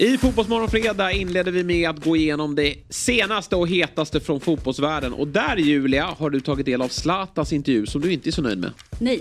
[0.00, 5.12] I Fotbollsmorgon fredag inleder vi med att gå igenom det senaste och hetaste från fotbollsvärlden.
[5.12, 8.42] Och där Julia har du tagit del av Zlatans intervju som du inte är så
[8.42, 8.70] nöjd med.
[8.98, 9.20] Nej,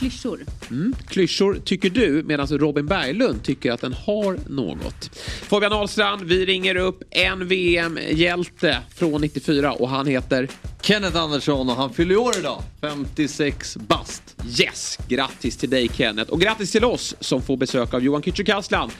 [0.00, 0.40] klyschor.
[0.70, 0.94] Mm.
[1.08, 5.16] Klyschor tycker du medan Robin Berglund tycker att den har något.
[5.42, 10.48] Fabian Ahlstrand, vi ringer upp en VM-hjälte från 94 och han heter
[10.82, 12.62] Kenneth Andersson och han fyller år idag.
[12.80, 14.36] 56 bast.
[14.60, 14.98] Yes!
[15.08, 18.90] Grattis till dig Kenneth och grattis till oss som får besök av Johan Kücükaslan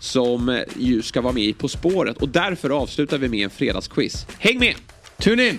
[0.00, 4.26] som ju ska vara med i På spåret och därför avslutar vi med en fredagsquiz.
[4.38, 4.74] Häng med!
[5.18, 5.58] Tune in!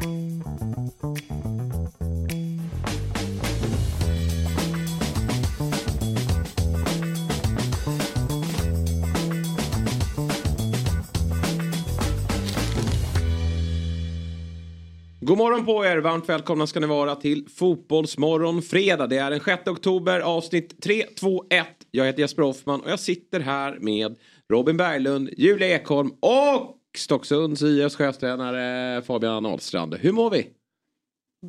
[15.31, 15.97] God morgon på er!
[15.97, 19.07] Varmt välkomna ska ni vara till Fotbollsmorgon fredag.
[19.07, 21.67] Det är den 6 oktober, avsnitt 3, 2, 1.
[21.91, 24.15] Jag heter Jesper Hoffman och jag sitter här med
[24.49, 29.95] Robin Berglund, Julia Ekholm och Stocksunds IFs chefstränare Fabian Ahlstrand.
[29.95, 30.47] Hur mår vi?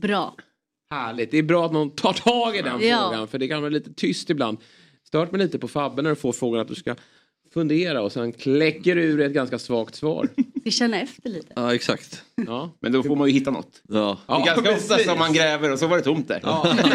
[0.02, 0.36] Bra.
[0.90, 1.30] Härligt.
[1.30, 3.08] Det är bra att någon tar tag i den Ja.
[3.10, 4.58] frågan för det kan vara lite tyst ibland.
[5.06, 6.94] Stört mig lite på Fabbe när du får frågan att du ska
[7.52, 10.28] fundera och sen kläcker ur ett ganska svagt svar.
[10.64, 11.52] Vi känner efter lite.
[11.56, 12.22] Ja, exakt.
[12.46, 12.76] Ja.
[12.80, 13.82] Men då får man ju hitta något.
[13.88, 14.18] Ja.
[14.26, 16.40] det är ganska ofta som man gräver och så var det tomt där.
[16.42, 16.76] Ja.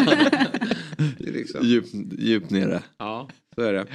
[1.18, 1.66] Det är liksom.
[1.66, 2.82] Djupt, djupt nere.
[2.98, 3.86] Ja, så är det.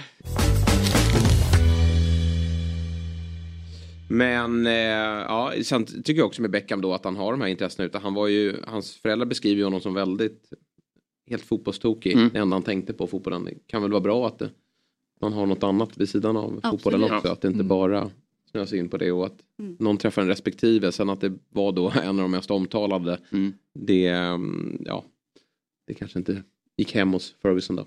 [4.10, 7.48] Men eh, ja, sen tycker jag också med Beckham då att han har de här
[7.48, 7.86] intressena.
[7.86, 10.54] Utan han var ju, hans föräldrar beskriver ju honom som väldigt
[11.30, 12.14] helt fotbollstokig.
[12.14, 12.30] Mm.
[12.34, 13.46] Det enda han tänkte på fotbollen.
[13.46, 14.50] Det kan väl vara bra att det,
[15.22, 16.82] man har något annat vid sidan av Absolut.
[16.84, 17.28] fotbollen också.
[17.32, 17.68] Att det inte Mm.
[17.68, 18.10] bara
[18.52, 19.76] snöas in på det och att Mm.
[19.80, 20.92] någon träffar en respektive.
[20.92, 23.20] Sen att det var då en av de mest omtalade.
[23.32, 23.54] Mm.
[23.74, 25.04] Det, mm, ja,
[25.88, 26.44] det kanske inte
[26.78, 27.86] gick hem hos Ferguson då.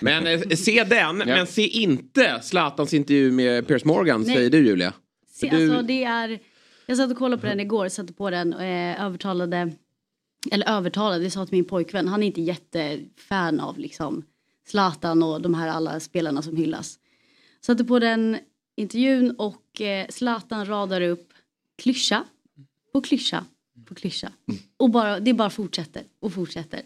[0.00, 4.36] Men eh, se den, men se inte Zlatans intervju med Piers Morgan, Nej.
[4.36, 4.92] säger du Julia.
[5.28, 6.38] Se, du- alltså, det är,
[6.86, 9.72] jag satt och kollade på den igår, satte på den och eh, övertalade,
[10.50, 14.24] eller övertalade, det sa till min pojkvän, han är inte jättefan av liksom
[14.66, 16.98] Zlatan och de här alla spelarna som hyllas.
[17.60, 18.38] Satte på den
[18.76, 21.32] intervjun och eh, Zlatan radar upp
[21.76, 22.24] klyscha
[22.92, 23.44] på klyscha
[23.86, 24.32] på klyscha.
[24.76, 26.82] Och bara, det bara fortsätter och fortsätter.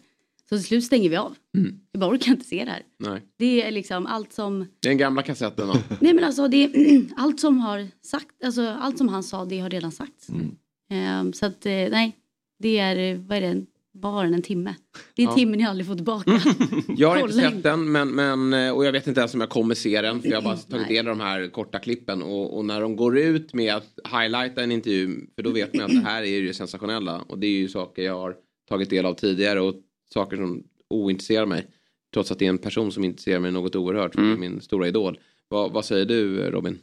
[0.48, 1.36] Så till slut stänger vi av.
[1.56, 1.80] Mm.
[1.92, 2.82] Vi bara orkar inte se det här.
[2.98, 3.22] Nej.
[3.36, 5.74] Det är liksom allt som Den gamla kassetten då.
[6.00, 9.58] Nej men alltså det är allt som har sagt, alltså allt som han sa det
[9.58, 10.28] har redan sagts.
[10.28, 10.56] Mm.
[10.91, 12.16] Ehm, så att eh, nej,
[12.58, 14.74] det är, eh, vad är det, bara en timme.
[15.14, 15.36] Det är en Ja.
[15.36, 16.40] timme ni aldrig får tillbaka.
[16.96, 19.50] Jag har inte sett den men, men, eh, och jag vet inte ens om jag
[19.50, 22.56] kommer se den för jag har bara tagit del av de här korta klippen och,
[22.58, 25.90] och när de går ut med att highlighta en intervju för då vet man att
[25.90, 28.36] det här är ju sensationella och det är ju saker jag har
[28.68, 29.74] tagit del av tidigare och
[30.14, 31.66] saker som ointresserar mig
[32.14, 34.40] trots att det är en person som intresserar mig något oerhört för det är Mm.
[34.52, 35.18] min stora idol.
[35.48, 36.78] Vad, vad säger du Robin?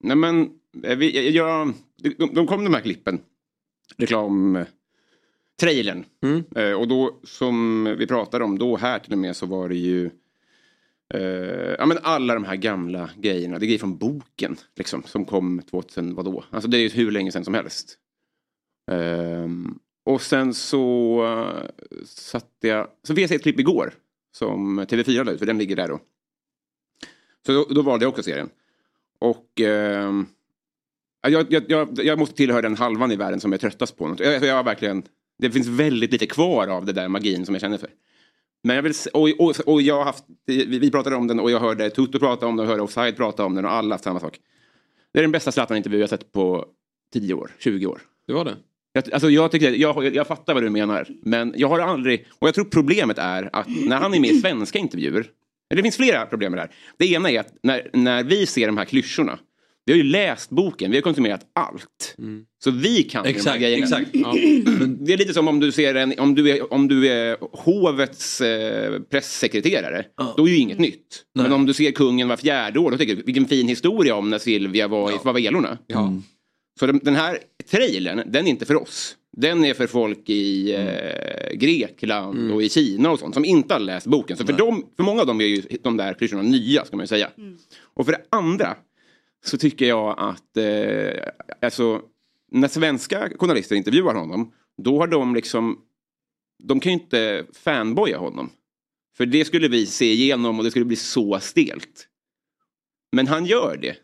[0.00, 0.50] Nej men,
[0.82, 1.72] eh, vi, jag,
[2.18, 3.18] de, de kom de här klippen.
[3.96, 4.58] Reklam...
[5.60, 6.04] Trailern.
[6.22, 6.44] Mm.
[6.56, 9.76] Eh, och då som vi pratade om då här till och med så var det
[9.76, 10.10] ju
[11.14, 13.58] eh, ja, men alla de här gamla grejerna.
[13.58, 16.44] Det är grejer från boken liksom, som kom 2000 vadå?
[16.50, 17.98] Alltså det är ju hur länge sedan som helst.
[18.90, 23.94] Ehm, och sen så uh, satte jag, så fick jag se ett klipp igår
[24.32, 26.00] som TV4 la ut, för den ligger där då.
[27.46, 28.48] Så då, då valde jag också serien.
[29.18, 29.60] Och
[31.26, 34.08] ja, jag, jag, jag, jag måste tillhöra den halvan i världen som är tröttast på
[34.08, 34.20] något.
[34.20, 35.02] Jag, jag har verkligen,
[35.38, 37.90] det finns väldigt lite kvar av det där magin som jag känner för.
[38.64, 41.50] Men jag vill, och, och, och jag har haft, vi, vi pratade om den och
[41.50, 44.04] jag hörde Toto prata om den och hörde Offside prata om den och alla haft
[44.04, 44.38] samma sak.
[45.12, 46.66] Det är den bästa Zlatan-intervju jag sett på
[47.12, 48.00] 10 år, 20 år.
[48.26, 48.56] Det var det?
[48.92, 52.26] Jag, alltså jag, tycker, jag, jag, jag fattar vad du menar, men jag har aldrig...
[52.38, 55.26] Och jag tror problemet är att när han är med i svenska intervjuer,
[55.70, 56.70] det finns flera problem med det här.
[56.96, 59.38] Det ena är att när, när vi ser de här klyschorna,
[59.86, 62.16] vi har ju läst boken, vi har konsumerat allt.
[62.64, 63.84] Så vi kan ju de här Exakt, grejerna.
[63.84, 64.08] exakt.
[64.12, 64.32] Ja.
[65.00, 68.40] Det är lite som om du ser en, om du är, om du är hovets
[68.40, 70.34] eh, pressekreterare, Ja.
[70.36, 71.24] då är ju inget nytt.
[71.34, 71.42] Nej.
[71.42, 74.30] Men om du ser kungen var fjärde år, då tycker du vilken fin historia om
[74.30, 75.78] när Silvia var i Favelorna.
[75.86, 76.12] Ja.
[76.80, 77.38] Så den, den här
[77.70, 79.16] trailern, den är inte för oss.
[79.36, 83.80] Den är för folk i eh, Grekland och i Kina och sånt som inte har
[83.80, 84.36] läst boken.
[84.36, 87.02] Så för, dem, för många av dem är ju de där klyschorna nya ska man
[87.04, 87.30] ju säga.
[87.94, 88.76] Och för det andra
[89.46, 91.28] så tycker jag att eh,
[91.62, 92.02] alltså,
[92.52, 94.52] när svenska journalister intervjuar honom
[94.82, 95.78] då har de liksom
[96.64, 98.50] de kan ju inte fanboya honom.
[99.16, 102.08] För det skulle vi se igenom och det skulle bli så stelt.
[103.12, 103.96] Men han gör det.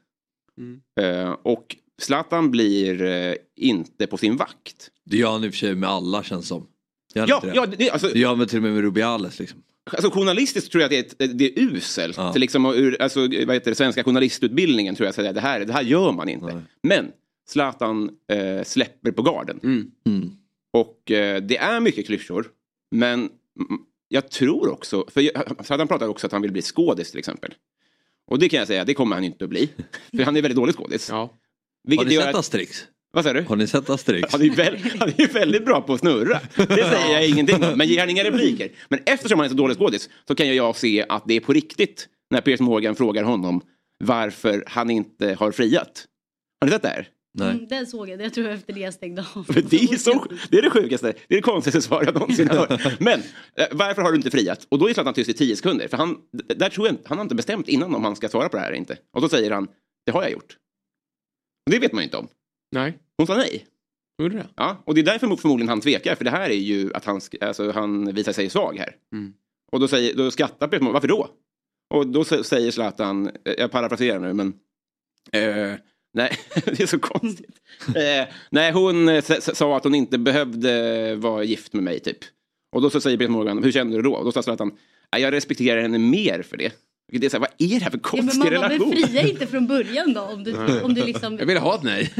[0.58, 0.80] Mm.
[1.00, 4.90] Eh, och Zlatan blir eh, inte på sin vakt.
[5.04, 6.66] Det gör han i och för sig med alla känns som.
[7.14, 7.52] Gör Ja, det?
[7.54, 9.62] ja det, alltså, Det gör han till och med med Rubiales liksom.
[9.90, 12.16] Alltså journalistiskt tror jag att det är, det är uselt.
[12.16, 12.32] Ja.
[12.36, 15.82] Liksom, ur, alltså, vad heter det, svenska journalistutbildningen tror jag att det här, det här
[15.82, 16.46] gör man inte.
[16.46, 16.62] Nej.
[16.82, 17.12] Men
[17.48, 19.60] Zlatan eh, släpper på garden.
[20.04, 20.30] Mm.
[20.72, 22.46] Och eh, det är mycket klyschor.
[22.90, 23.30] Men mm,
[24.08, 27.54] jag tror också, för jag- Zlatan pratar också att han vill bli skådis till exempel.
[28.26, 29.70] Och det kan jag säga, det kommer han inte att bli.
[30.16, 31.08] För han är väldigt dålig skådis.
[31.10, 31.16] Ja.
[31.16, 31.30] Har
[31.84, 32.84] Vilket ni sett att, Asterix?
[33.12, 33.42] Vad säger du?
[33.42, 34.32] Har ni sett Asterix?
[34.32, 36.40] Han är, ju väl, han är ju väldigt bra på att snurra.
[36.56, 37.78] Det säger jag ingenting om.
[37.78, 38.70] Men ger han inga repliker.
[38.88, 41.52] Men eftersom han är så dålig skådis så kan jag se att det är på
[41.52, 43.60] riktigt när Piers Morgan frågar honom
[44.04, 46.06] varför han inte har friat.
[46.60, 47.08] Har ni sett det här?
[47.34, 47.50] Nej.
[47.50, 49.46] Mm, den såg jag, det tror jag efter det jag stängde av.
[49.70, 51.06] Det, är så, det är det sjukaste.
[51.06, 53.00] Det är det konstigaste svar jag någonsin har hört.
[53.00, 53.20] Men
[53.56, 54.66] eh, varför har du inte friat?
[54.68, 55.88] Och då är Zlatan tyst i tio sekunder.
[55.88, 56.16] För han,
[56.56, 58.68] där tror jag, han har inte bestämt innan om han ska svara på det här
[58.68, 58.98] eller inte.
[59.12, 59.68] Och då säger han,
[60.06, 60.56] det har jag gjort.
[61.66, 62.28] Och det vet man ju inte om.
[62.72, 63.66] Nej, Hon sa nej.
[64.22, 64.46] gjorde det?
[64.56, 66.14] Ja, och det är därför förmodligen han tvekar.
[66.14, 68.96] För det här är ju att han, alltså, han visar sig svag här.
[69.12, 69.32] Mm.
[69.72, 71.28] Och då, säger, då skrattar Peter Morgan, varför då?
[71.94, 74.54] Och då säger Zlatan, eh, jag parafraserar nu men
[75.32, 75.74] eh,
[76.14, 77.56] Nej, det är så konstigt.
[77.88, 82.18] Eh, nej, hon eh, sa att hon inte behövde vara gift med mig typ.
[82.72, 84.14] Och då så säger Peter Morgan, hur kände du då?
[84.14, 84.78] Och då sa Zlatan,
[85.12, 86.72] "Nej, jag respekterar henne mer för det.
[87.12, 88.88] Vilket är så här, vad är det här för Ja, men konstig mamma, relation?
[88.88, 91.82] men fria inte från början då om du, om du liksom Jag ville ha ett
[91.82, 92.12] nej.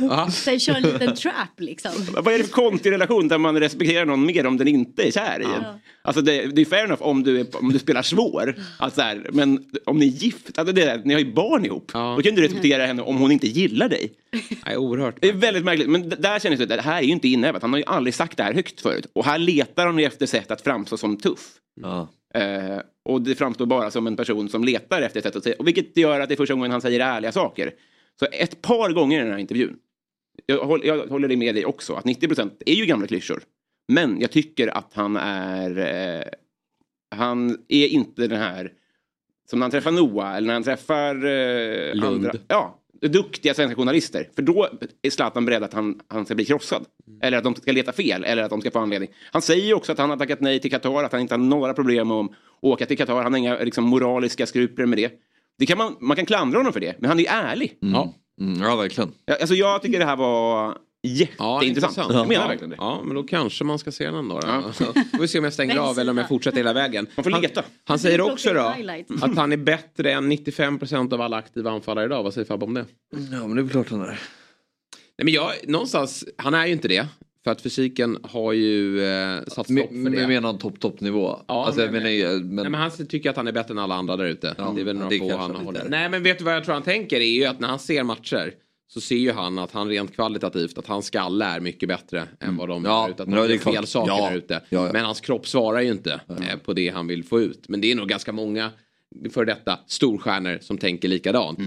[0.00, 1.92] ja, sen kör en liten trap liksom.
[2.12, 5.10] Vad är det för konstig relation där man respekterar någon mer om den inte är
[5.10, 5.50] kär i en?
[5.62, 5.78] Ja.
[6.02, 8.54] Alltså det, det är fair enough om du, är, om du spelar svår.
[8.78, 11.90] Alltså här, men om ni är gift, alltså det där, ni har ju barn ihop.
[11.94, 12.14] Ja.
[12.16, 14.12] Då kan du respektera henne om hon inte gillar dig.
[14.66, 15.16] Nej, oerhört.
[15.20, 15.88] Det är väldigt märkligt.
[15.88, 17.62] Men där känns det att det här är ju inte inövat.
[17.62, 19.06] Han har ju aldrig sagt det här högt förut.
[19.12, 21.40] Och här letar han ju efter sätt att framstå som tuff.
[21.82, 22.08] Ja.
[22.38, 25.56] Eh, och det framstår bara som en person som letar efter ett sätt att säga.
[25.58, 27.74] Och vilket gör att det är första gången han säger ärliga saker.
[28.18, 29.76] Så ett par gånger i den här intervjun.
[30.46, 31.94] Jag, håll, jag håller med dig också.
[31.94, 33.42] Att 90% är ju gamla klyschor.
[33.88, 35.78] Men jag tycker att han är...
[35.78, 36.24] Eh,
[37.16, 38.72] han är inte den här...
[39.50, 41.14] Som när han träffar Noah eller när han träffar...
[41.14, 42.26] Eh, Lund.
[42.26, 44.28] Andra, ja, duktiga svenska journalister.
[44.34, 44.68] För då
[45.02, 46.84] är Zlatan beredd att han, han ska bli krossad.
[47.22, 49.10] Eller att de ska leta fel, eller att de ska få anledning.
[49.32, 51.74] Han säger också att han har tackat nej till Qatar, att han inte har några
[51.74, 52.30] problem med att
[52.60, 53.22] åka till Qatar.
[53.22, 55.12] Han har inga liksom, moraliska skrupler med det.
[55.58, 57.78] det kan man, man kan klandra honom för det, men han är ärlig.
[57.80, 58.14] Ja.
[58.40, 59.12] Mm, ja, verkligen.
[59.40, 62.12] Alltså, jag tycker det här var Ja, jätteintressant.
[62.12, 62.48] jag menar ja.
[62.48, 62.76] verkligen det.
[62.78, 64.40] Ja, men då kanske man ska se den då.
[64.40, 64.48] då.
[64.48, 64.72] Ja.
[64.72, 67.06] Så får vi se om jag stänger av eller om jag fortsätter hela vägen.
[67.16, 67.64] Man får leta.
[67.84, 68.74] Han säger plocka också då
[69.22, 72.22] att han är bättre än 95% av alla aktiva anfallare idag.
[72.22, 72.84] Vad säger Fabbe om det?
[73.32, 74.06] Ja, men det är väl klart han är.
[74.06, 77.06] Nej, men jag, någonstans, han är ju inte det.
[77.44, 80.20] För att fysiken har ju eh, satt stopp för Men det.
[80.20, 81.40] jag menar topp toppnivå.
[81.48, 83.94] Ja, alltså, men- ju- men, Nej, men han tycker att han är bättre än alla
[83.94, 84.54] andra där ute.
[84.58, 85.84] Ja, det är väl ja, några det få han håller.
[85.88, 87.18] Nej men vet du vad jag tror han tänker?
[87.18, 88.54] Det är ju att när han ser matcher
[88.88, 92.56] så ser ju han att han rent kvalitativt att hans skalle är mycket bättre än
[92.56, 93.22] vad de Ja, gör ute.
[93.22, 94.60] Att är gör fel saker Ja, där ute.
[94.68, 94.90] ja.
[94.92, 97.68] Men hans kropp svarar ju inte eh, på det han vill få ut.
[97.68, 98.70] Men det är nog ganska många
[99.30, 101.58] för detta storstjärnor som tänker likadant.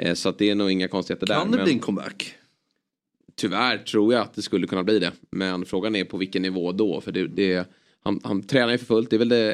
[0.00, 1.34] Eh, så att det är nog inga konstigheter där.
[1.34, 2.34] kan det Men- bli en comeback?
[3.36, 5.12] Tyvärr tror jag att det skulle kunna bli det.
[5.30, 7.00] Men frågan är på vilken nivå då.
[7.00, 7.68] För det, det,
[8.04, 9.10] han, han tränar ju för fullt.
[9.10, 9.52] Det är väl det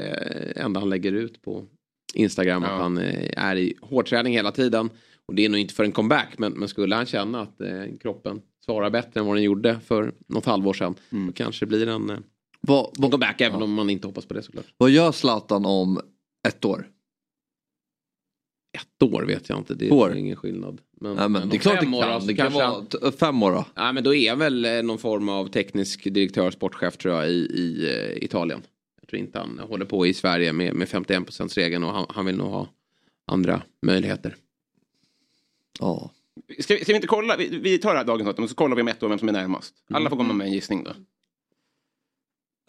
[0.57, 1.65] enda han lägger ut på
[2.15, 2.65] Instagram.
[2.65, 4.91] Att han eh, är i hårdträning hela tiden.
[5.31, 6.39] Och det är nog inte för en comeback.
[6.39, 10.13] Men, men skulle han känna att eh, kroppen svarar bättre än vad den gjorde för
[10.27, 10.95] något halvår sedan.
[11.11, 12.19] Då kanske det blir en, eh,
[12.61, 13.41] Vad, en vad, comeback.
[13.41, 14.65] Även om man inte hoppas på det såklart.
[14.77, 16.01] vad gör Zlatan om
[16.49, 16.89] ett år?
[18.79, 19.75] Ett år vet jag inte.
[19.75, 20.17] Det är År?
[20.17, 20.81] ingen skillnad.
[21.01, 22.11] Men, Nej, men det är klart det fem år, kan.
[22.13, 22.67] alltså, Det kan vara
[23.03, 23.65] han- fem år då.
[23.75, 27.35] Ja, men då är väl eh, någon form av teknisk direktör, sportchef tror jag i,
[27.35, 28.63] i eh, Italien.
[29.01, 32.27] Jag tror inte han håller på i Sverige med, med 51% regeln och han, han
[32.27, 32.69] vill nog ha
[33.27, 34.37] andra möjligheter.
[35.79, 36.11] Ja.
[36.59, 37.37] Ska, vi- ska vi inte kolla?
[37.37, 39.19] Vi, vi tar det här dagens datum och så kollar vi om ett år vem
[39.19, 39.75] som är närmast.
[39.91, 40.91] Alla får komma med en gissning då.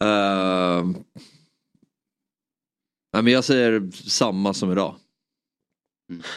[0.06, 0.92] Ehm.
[3.14, 4.96] nej, men jag säger samma som idag.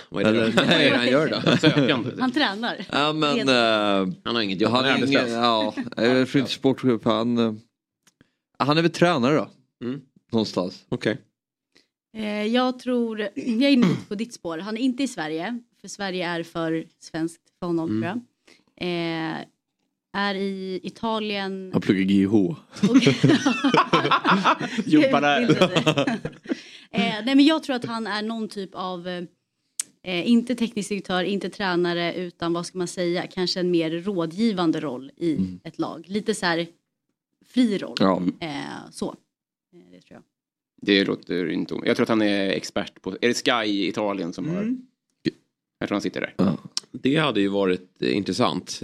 [0.09, 0.63] Vad är det, Eller- då?
[0.63, 1.57] Det han gör då?
[1.57, 2.11] Sökande.
[2.21, 2.87] Han tränar.
[2.93, 6.41] Ja, men, eh, Han har inget jobb, han han är ingen, arbetslös.
[6.41, 7.05] ja, sportchef.
[7.05, 7.55] Han, eh,
[8.59, 9.51] han är väl tränare då.
[9.87, 10.01] Mm.
[10.33, 10.85] Någonstans.
[10.89, 11.19] Okej.
[12.15, 14.59] Eh, jag tror, jag är inne på ditt spår.
[14.59, 18.21] Han är inte i Sverige, för Sverige är för svenskt för honom tror jag.
[18.77, 19.45] Eh,
[20.17, 21.71] är i Italien.
[21.73, 22.57] Han pluggar GH.
[24.87, 25.51] Jobbar där.
[26.91, 29.09] eh, nej men jag tror att han är någon typ av,
[30.03, 34.81] eh, inte teknisk direktör, inte tränare utan vad ska man säga, kanske en mer rådgivande
[34.81, 36.05] roll i ett lag.
[36.09, 36.67] Lite så här
[37.47, 37.97] fri roll.
[38.01, 38.23] Ja.
[38.41, 39.09] Eh, så.
[39.09, 40.23] Eh, det tror jag.
[40.83, 41.83] Det låter inte om.
[41.87, 43.11] Jag tror att han är expert på...
[43.21, 44.77] Är det Sky i Italien som har...
[45.79, 46.35] Jag tror han sitter där.
[46.37, 46.57] Ja.
[46.93, 48.81] Det hade ju varit intressant.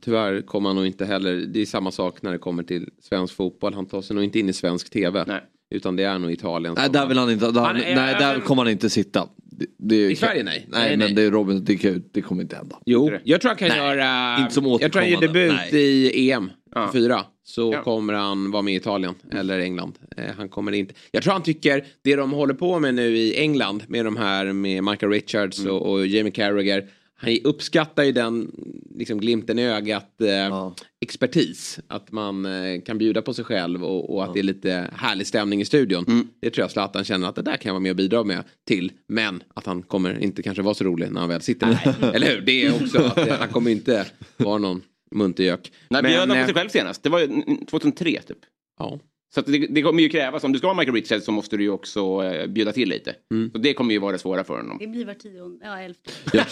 [0.00, 1.34] Tyvärr kommer han nog inte heller.
[1.36, 3.74] Det är samma sak när det kommer till svensk fotboll.
[3.74, 5.24] Han tar sig nog inte in i svensk tv.
[5.26, 5.40] Nej.
[5.74, 6.74] Utan det är nog Italien.
[6.78, 7.50] Nej, där vill han inte.
[7.50, 9.28] Där, Han är- nej, där men- kommer han inte sitta.
[9.36, 10.66] Det, det är, I Sverige, nej.
[10.68, 11.14] Nej, Nej, men nej.
[11.14, 12.78] det är Robin, det, det kommer inte hända.
[12.86, 14.38] Jo, jag tror han kan Nej, göra...
[14.40, 15.26] inte som jag tror han gör återkommande.
[15.48, 16.20] debut Nej.
[16.20, 16.90] i EM Ja.
[16.92, 17.24] 4.
[17.44, 17.82] Så Ja.
[17.82, 19.92] kommer han vara med i Italien eller England.
[20.16, 20.94] Eh, han kommer inte...
[21.10, 24.52] Jag tror han tycker det de håller på med nu i England med de här
[24.52, 25.72] med Michael Richards Mm.
[25.72, 26.86] och, och Jamie Carragher.
[27.22, 28.50] Han uppskattar ju den
[28.96, 31.78] liksom, glimten i ögat eh, expertis.
[31.88, 35.26] Att man eh, kan bjuda på sig själv och, och att det är lite härlig
[35.26, 36.04] stämning i studion.
[36.08, 36.28] Mm.
[36.40, 38.44] Det tror jag Zlatan känner att det där kan jag vara med och bidra med
[38.66, 38.92] till.
[39.08, 41.66] Men att han kommer inte kanske vara så rolig när han väl sitter
[42.00, 42.12] där.
[42.14, 42.40] Eller hur?
[42.40, 44.82] Det är också att eh, han kommer inte vara någon
[45.14, 45.72] muntergök.
[45.90, 47.02] När bjöd han på sig själv senast?
[47.02, 47.26] Det var ju
[47.70, 48.38] 2003 typ.
[48.78, 48.98] Ja.
[49.34, 51.56] Så att det, det kommer ju krävas, om du ska ha Michael Richards så måste
[51.56, 53.14] du ju också eh, bjuda till lite.
[53.34, 53.50] Mm.
[53.52, 54.76] Så det kommer ju vara det svåra för honom.
[54.80, 56.10] Det blir var tionde, ja elfte.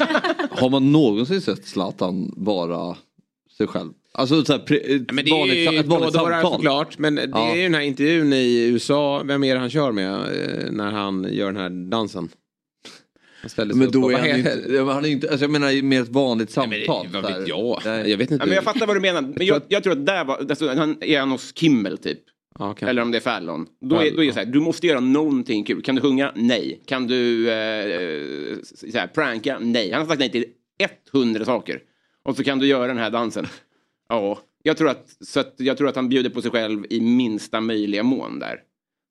[0.50, 2.96] Har man någonsin sett Zlatan vara
[3.56, 3.90] sig själv?
[4.12, 6.52] Alltså så här, pre, ett Men det är vanligt, ju ett vanligt samtal.
[6.52, 6.98] såklart.
[6.98, 7.50] Men det Ja.
[7.50, 9.22] är ju den här intervjun i USA.
[9.24, 12.28] Vem är det han kör med eh, när han gör den här dansen?
[13.74, 16.68] Men då är han inte, han är inte, alltså jag menar mer ett vanligt Nej,
[16.68, 17.22] men samtal.
[17.22, 17.82] Vad vet jag?
[17.84, 18.10] Nej.
[18.10, 18.42] Jag vet inte.
[18.42, 19.22] Ja, men jag fattar vad du menar.
[19.22, 22.20] Men jag, jag tror att där var, alltså, han är han hos Kimmel typ.
[22.58, 22.86] Kanske.
[22.86, 23.66] Eller om det är Fallon.
[23.80, 25.82] Då är, då är det så här, du måste göra någonting kul.
[25.82, 26.32] Kan du sjunga?
[26.34, 26.80] Nej.
[26.86, 28.58] Kan du eh,
[28.92, 29.58] så här, pranka?
[29.60, 29.90] Nej.
[29.90, 30.44] Han har sagt nej till
[31.12, 31.80] 100 saker.
[32.24, 33.46] Och så kan du göra den här dansen.
[34.10, 37.00] Ja, jag tror att, så att, jag tror att han bjuder på sig själv i
[37.00, 38.60] minsta möjliga mån där.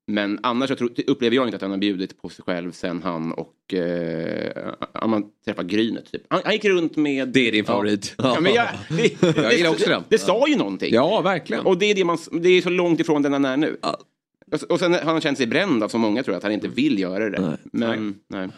[0.10, 3.02] Men annars jag tror, upplever jag inte att han har bjudit på sig själv sen
[3.04, 4.74] han och eh,
[5.08, 6.12] man träffar Grynet.
[6.12, 6.22] Typ.
[6.30, 7.28] Han, han gick runt med...
[7.28, 8.16] Det är din favorit.
[8.18, 10.04] Ja, men jag, det, Jag gillar också det, den.
[10.10, 10.94] det sa ju någonting.
[10.94, 11.66] Ja, verkligen.
[11.66, 13.78] Och det är, det, man, det är så långt ifrån den han är nu.
[14.52, 16.52] Och, och sen har han känt sig bränd av så många tror jag, att han
[16.52, 17.40] inte vill göra det.
[17.42, 17.58] Nej.
[17.72, 18.50] Men, nej.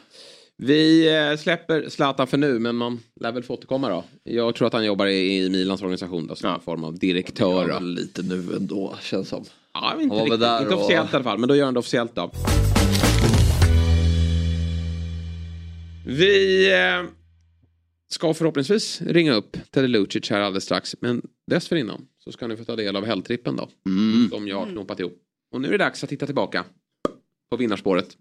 [0.57, 4.03] Vi eh, släpper Zlatan för nu, men man lär väl få återkomma då.
[4.23, 6.55] Jag tror att han jobbar i, i Milans organisation då, som Ja.
[6.55, 7.69] en form av direktör.
[7.69, 9.45] Ja, lite nu ändå känns som.
[9.73, 11.55] Ja, inte, Han var väl riktigt, där inte och- officiellt i alla fall, men då
[11.55, 12.31] gör han det officiellt då.
[16.05, 17.03] Vi eh,
[18.09, 20.95] ska förhoppningsvis ringa upp Teddy Lucic här alldeles strax.
[21.01, 23.69] Men dessförinnan så ska ni få ta del av helgtrippen då.
[23.85, 24.29] Mm.
[24.29, 25.17] Som jag har knoppat ihop.
[25.53, 26.65] Och nu är det dags att titta tillbaka
[27.51, 28.17] på vinnarspåret.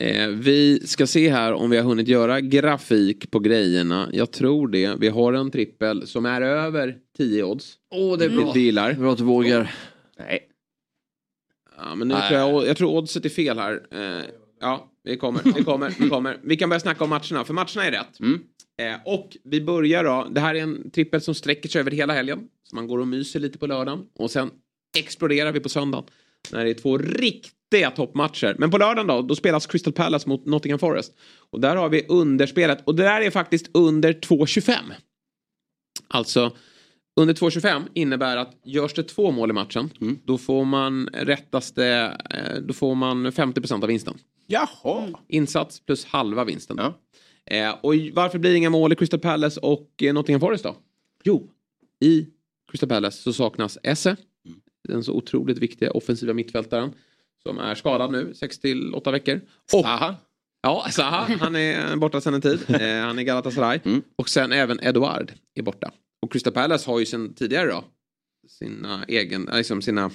[0.00, 4.08] Eh, vi ska se här om vi har hunnit göra grafik på grejerna.
[4.12, 4.94] Jag tror det.
[5.00, 7.74] Vi har en trippel som är över 10 odds.
[7.90, 8.92] Åh, det är Vilket vi gillar.
[8.92, 9.74] Bra att du vågar.
[10.18, 10.48] nej.
[11.78, 12.28] Ja, men nu Nej.
[12.28, 13.82] tror jag, jag tror oddset är fel här.
[13.90, 14.24] Eh,
[14.60, 16.38] ja, vi kommer, vi kommer, vi kommer.
[16.42, 18.20] Vi kan börja snacka om matcherna, för matcherna är rätt.
[18.20, 18.40] Mm.
[18.80, 22.12] Eh, och vi börjar då, det här är en trippel som sträcker sig över hela
[22.12, 22.48] helgen.
[22.62, 24.06] Så man går och myser lite på lördagen.
[24.14, 24.50] Och sen
[24.98, 26.04] exploderar vi på söndagen.
[26.52, 26.98] När det är två
[27.72, 28.56] riktiga toppmatcher.
[28.58, 31.12] Men på lördagen då, då spelas Crystal Palace mot Nottingham Forest.
[31.50, 32.78] Och där har vi underspelet.
[32.84, 34.72] Och det där är faktiskt under 2.25.
[36.08, 36.56] Alltså,
[37.20, 40.18] under 2.25 innebär att görs det två mål i matchen, Mm.
[40.24, 41.84] då får man rättaste,
[42.30, 44.18] eh, då får man 50% av vinsten.
[44.46, 45.08] Jaha.
[45.28, 46.76] Insats plus halva vinsten.
[46.78, 46.94] Ja.
[47.50, 50.76] Eh, och varför blir det inga mål i Crystal Palace och eh, Nottingham Forest då?
[51.24, 51.50] Jo,
[52.00, 52.26] i
[52.70, 54.16] Crystal Palace så saknas Esse.
[54.88, 56.92] Den så otroligt viktiga offensiva mittfältaren.
[57.46, 59.40] Som är skadad nu, 6 till 8 veckor.
[59.72, 60.14] Och, Aha.
[60.62, 62.60] ja, Zaha, han är borta sedan en tid.
[62.68, 63.80] Eh, han är Galatasaray.
[63.84, 64.02] Mm.
[64.16, 65.92] Och sen även Eduard är borta.
[66.22, 67.84] Och Crystal Palace har ju sen tidigare då
[68.48, 70.10] sina, egen, liksom sina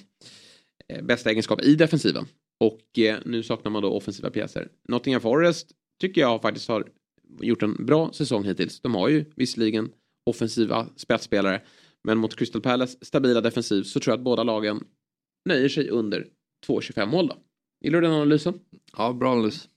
[0.87, 2.25] eh, bästa egenskaper i defensiven.
[2.59, 4.67] Och eh, nu saknar man då offensiva pjäser.
[4.87, 5.71] Nottingham Forest
[6.01, 6.87] tycker jag faktiskt har
[7.41, 8.81] gjort en bra säsong hittills.
[8.81, 9.89] De har ju visserligen
[10.25, 11.61] offensiva spetsspelare.
[12.03, 14.83] Men mot Crystal Palace stabila defensiv så tror jag att båda lagen
[15.45, 16.27] nöjer sig under
[16.67, 17.37] 2,25 mål då.
[17.81, 18.59] Gillar du den analysen?
[18.97, 19.67] Ja, bra analys.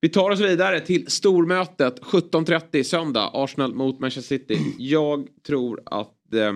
[0.00, 3.30] Vi tar oss vidare till stormötet 17.30 söndag.
[3.32, 4.74] Arsenal mot Manchester City.
[4.78, 6.54] Jag tror att eh,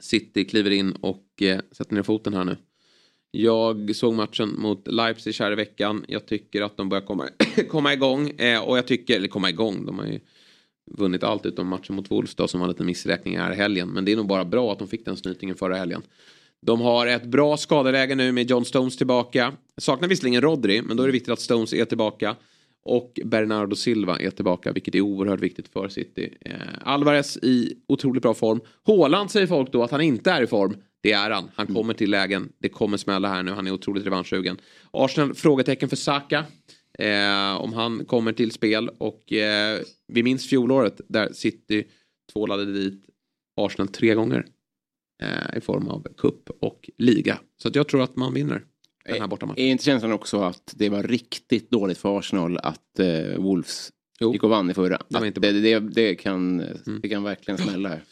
[0.00, 2.56] City kliver in och eh, sätter ner foten här nu.
[3.30, 6.04] Jag såg matchen mot Leipzig här i veckan.
[6.08, 7.28] Jag tycker att de börjar komma,
[7.68, 8.30] komma igång.
[8.30, 10.20] Eh, och jag tycker, eller komma igång, de har ju
[10.90, 13.88] vunnit allt utom matchen mot Wolves då, som var lite missräkning här i helgen.
[13.88, 16.02] Men det är nog bara bra att de fick den snytningen förra helgen.
[16.66, 19.52] De har ett bra skadeläge nu med John Stones tillbaka.
[19.76, 22.36] Saknar visserligen Rodri, men då är det viktigt att Stones är tillbaka.
[22.84, 26.34] Och Bernardo Silva är tillbaka, vilket är oerhört viktigt för City.
[26.40, 26.54] Eh,
[26.84, 28.60] Alvarez i otroligt bra form.
[28.86, 30.76] Haaland säger folk då att han inte är i form.
[31.00, 31.50] Det är han.
[31.54, 32.52] Han kommer till lägen.
[32.58, 33.50] Det kommer smälla här nu.
[33.50, 34.56] Han är otroligt revanschsugen.
[34.90, 36.44] Arsenal, frågetecken för Saka.
[36.98, 38.90] Eh, om han kommer till spel.
[38.98, 41.84] Och eh, vi minns fjolåret där City
[42.32, 43.04] tvålade dit
[43.56, 44.46] Arsenal tre gånger.
[45.22, 47.38] Eh, I form av cup och liga.
[47.62, 48.64] Så att jag tror att man vinner
[49.04, 49.64] den här bortamatchen.
[49.64, 54.32] Är inte känslan också att det var riktigt dåligt för Arsenal att eh, Wolves Jo.
[54.32, 55.02] gick och vann i förra.
[55.24, 56.56] inte det, det, det, kan,
[57.02, 58.02] det kan verkligen smälla här.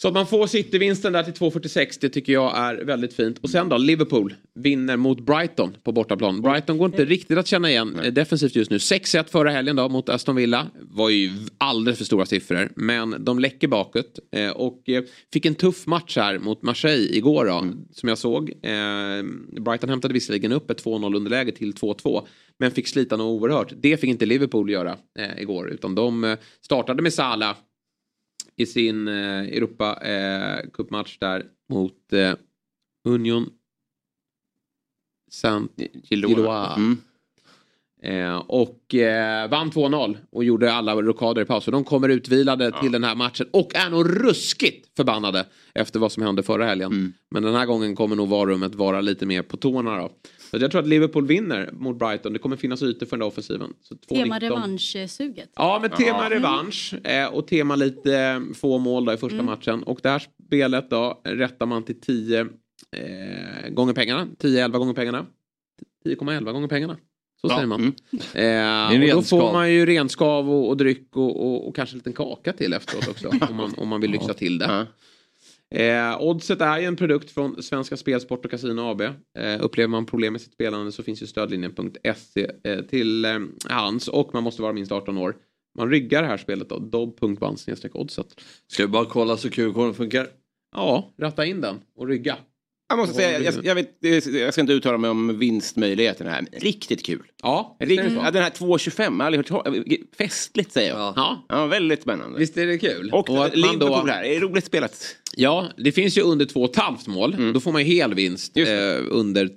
[0.00, 3.38] Så att man får City-vinsten där till 2,46 det tycker jag är väldigt fint.
[3.38, 6.42] Och sen då, Liverpool vinner mot Brighton på bortaplan.
[6.42, 8.76] Brighton går inte riktigt att känna igen defensivt just nu.
[8.76, 10.66] 6-1 förra helgen då mot Aston Villa.
[10.80, 12.72] Var ju alldeles för stora siffror.
[12.76, 14.18] Men de läcker bakåt.
[14.32, 15.02] Eh, och eh,
[15.32, 17.64] fick en tuff match här mot Marseille igår då.
[17.92, 18.50] Som jag såg.
[18.50, 19.24] Eh,
[19.60, 22.26] Brighton hämtade visserligen upp ett 2-0 underläge till 2-2.
[22.58, 23.72] Men fick slita något oerhört.
[23.76, 24.96] Det fick inte Liverpool göra
[25.38, 25.70] igår.
[25.70, 27.56] Utan de startade med Salah
[28.58, 32.34] i sin eh, Europa eh, cupmatch där mot eh,
[33.04, 33.50] Union
[35.30, 35.72] saint
[36.02, 36.76] Gilois.
[36.76, 36.96] Mm.
[38.02, 41.64] Eh, och eh, vann 2-0 och gjorde alla rockader i paus.
[41.64, 46.12] Så de kommer utvilade till den här matchen och är nog ruskigt förbannade efter vad
[46.12, 46.92] som hände förra helgen.
[46.92, 47.12] Mm.
[47.30, 50.10] Men den här gången kommer nog varummet vara lite mer på tårna då.
[50.50, 52.32] Så jag tror att Liverpool vinner mot Brighton.
[52.32, 53.72] Det kommer finnas ytor för den där offensiven.
[53.82, 54.08] Så 2-19.
[54.08, 55.50] Tema revanschsuget.
[55.56, 59.82] Ja, med tema revansch eh, och tema lite eh, få mål då i första matchen.
[59.82, 64.26] Och det här spelet då rättar man till 10 eh, gånger pengarna.
[64.38, 65.26] 10-11 gånger pengarna.
[66.04, 66.96] 10,11 gånger pengarna.
[67.40, 67.92] Så säger man.
[68.34, 69.02] mm.
[69.02, 71.98] Eh, och då får man ju renskav och, och dryck och, och, och kanske en
[71.98, 73.28] liten kaka till efteråt också.
[73.50, 74.66] om, man, om man vill lyxa till det.
[74.66, 74.86] Ja.
[75.74, 79.00] Eh, Oddset är ju en produkt från Svenska Spel, Sport och Casino AB.
[79.00, 79.12] Eh,
[79.60, 84.34] upplever man problem med sitt spelande så finns ju stödlinjen.se eh, till eh, hands och
[84.34, 85.36] man måste vara minst 18 år.
[85.78, 87.58] Man ryggar det här spelet då, dobb.band
[87.92, 88.40] oddset.
[88.66, 90.26] Ska vi bara kolla så QR-koden funkar?
[90.72, 92.36] Ja, ratta in den och rygga.
[92.88, 97.06] Jag måste säga, jag, jag, vet, jag ska inte uttala mig om vinstmöjligheterna här, riktigt
[97.06, 97.22] kul.
[97.42, 98.26] Ja, visst är Rikt, det så?
[98.26, 101.12] ja, den här 2,25, jag har aldrig hört Festligt säger jag.
[101.16, 101.46] Ja.
[101.48, 101.66] Ja.
[101.66, 102.38] Väldigt spännande.
[102.38, 103.10] visst är det kul?
[103.12, 105.16] Och, man Liverpool här, är roligt spelat.
[105.36, 107.52] Ja, det finns ju under två och ett halvt mål.
[107.54, 108.64] Då får man ju hel vinst eh,
[109.10, 109.48] under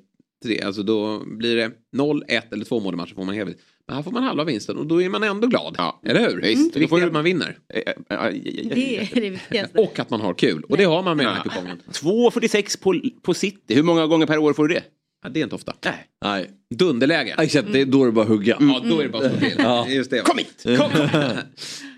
[0.44, 0.62] tre.
[0.62, 3.62] Alltså då blir det 0, 1 eller två mål i matchen får man hel vinst.
[3.88, 5.76] Men här får man halva vinsten och då är man ändå glad.
[5.78, 6.02] Ja.
[6.06, 6.42] Eller hur?
[6.42, 6.74] Visst.
[6.74, 7.58] Det Då får viktiga är att man vinner.
[7.74, 8.30] Eh, eh, ja.
[8.76, 9.82] Det är det viktigaste.
[9.82, 10.64] Och att man har kul.
[10.70, 11.82] Och det har man med den här kupongen.
[11.92, 14.84] 2,46 på, på City, hur många gånger per år får du det?
[15.24, 15.74] Ja, det är inte ofta.
[15.86, 16.08] Nej.
[16.24, 16.50] Nej.
[16.76, 17.36] Dunderläge.
[17.38, 18.58] Exakt, det är då det bara hugga.
[18.60, 19.56] Ja, då är det bara att slå till.
[19.58, 19.88] Ja.
[19.90, 20.20] Just det.
[20.20, 20.64] Kom hit!
[20.64, 21.10] Kom, kom.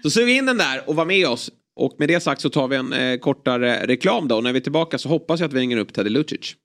[0.03, 1.51] Så sug in den där och var med oss.
[1.75, 4.35] Och med det sagt så tar vi en eh, kortare reklam då.
[4.35, 6.55] Och när vi är tillbaka så hoppas jag att vi ringer upp Teddy Lucic.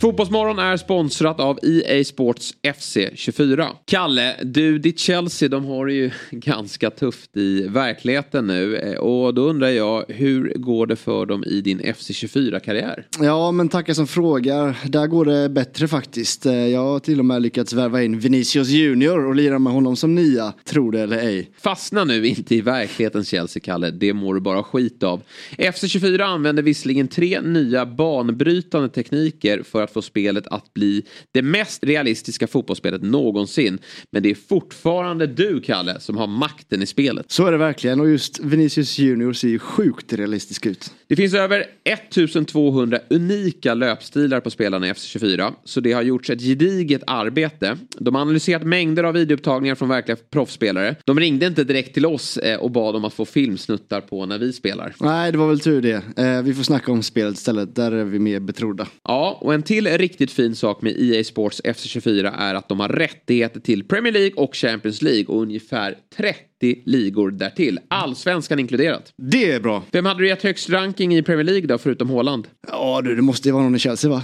[0.00, 3.66] Fotbollsmorgon är sponsrat av EA Sports FC24.
[3.84, 8.76] Kalle, du, ditt Chelsea, de har det ju ganska tufft i verkligheten nu.
[8.76, 13.06] Eh, Och då undrar jag, hur går det för dem i din FC24-karriär?
[13.20, 14.76] Ja, men tackar som frågar.
[14.88, 16.46] Där går det bättre faktiskt.
[16.46, 19.96] Eh, Jag har till och med lyckats värva in Vinicius Junior och lira med honom
[19.96, 21.50] som nia, tro det eller ej.
[21.60, 23.90] Fastna nu inte i verklighetens Chelsea, Kalle.
[23.90, 25.22] Det mår du bara skit av.
[25.58, 31.02] FC24 använder visserligen tre nya banbrytande tekniker för att få spelet att bli
[31.34, 33.78] det mest realistiska fotbollsspelet någonsin.
[34.12, 37.26] Men det är fortfarande du, Kalle, som har makten i spelet.
[37.28, 40.90] Så är det verkligen och just Vinicius Junior ser ju sjukt realistisk ut.
[41.08, 46.40] Det finns över 1200 unika löpstilar på spelarna i FC24, så det har gjorts ett
[46.42, 47.78] gediget arbete.
[47.98, 50.96] De har analyserat mängder av videoupptagningar från verkliga proffsspelare.
[51.04, 54.38] De ringde inte direkt till oss eh, och bad om att få filmsnuttar på när
[54.38, 54.94] vi spelar.
[55.00, 56.02] Nej, det var väl tur det.
[56.24, 58.86] Eh, Vi får snacka om spelet istället, där är vi mer betrodda.
[59.04, 62.88] Ja, och en till riktigt fin sak med EA Sports FC24 är att de har
[62.88, 67.80] rättigheter till Premier League och Champions League och ungefär 30 ligor därtill.
[67.88, 69.12] Allsvenskan inkluderat.
[69.16, 69.82] Det är bra.
[69.90, 72.48] Vem hade du gett högst ranking i Premier League då, förutom Haaland?
[72.68, 74.22] Ja du, det måste ju vara någon i Chelsea va?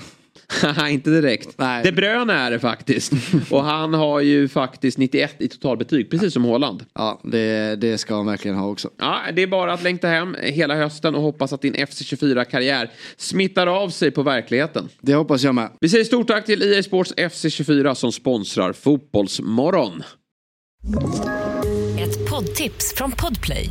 [0.91, 1.59] Inte direkt.
[1.59, 1.83] Nej.
[1.85, 3.13] De Bruyne är det faktiskt.
[3.51, 6.85] Och han har ju faktiskt 91 i totalbetyg, precis som Haaland.
[6.95, 8.91] Ja, det, det ska han verkligen ha också.
[8.99, 13.67] Ja, det är bara att längta hem hela hösten och hoppas att din FC24-karriär smittar
[13.67, 14.89] av sig på verkligheten.
[15.01, 15.71] Det hoppas jag med.
[15.81, 20.03] Vi säger stort tack till EA Sports FC24 som sponsrar Fotbollsmorgon.
[21.99, 23.71] Ett poddtips från Podplay.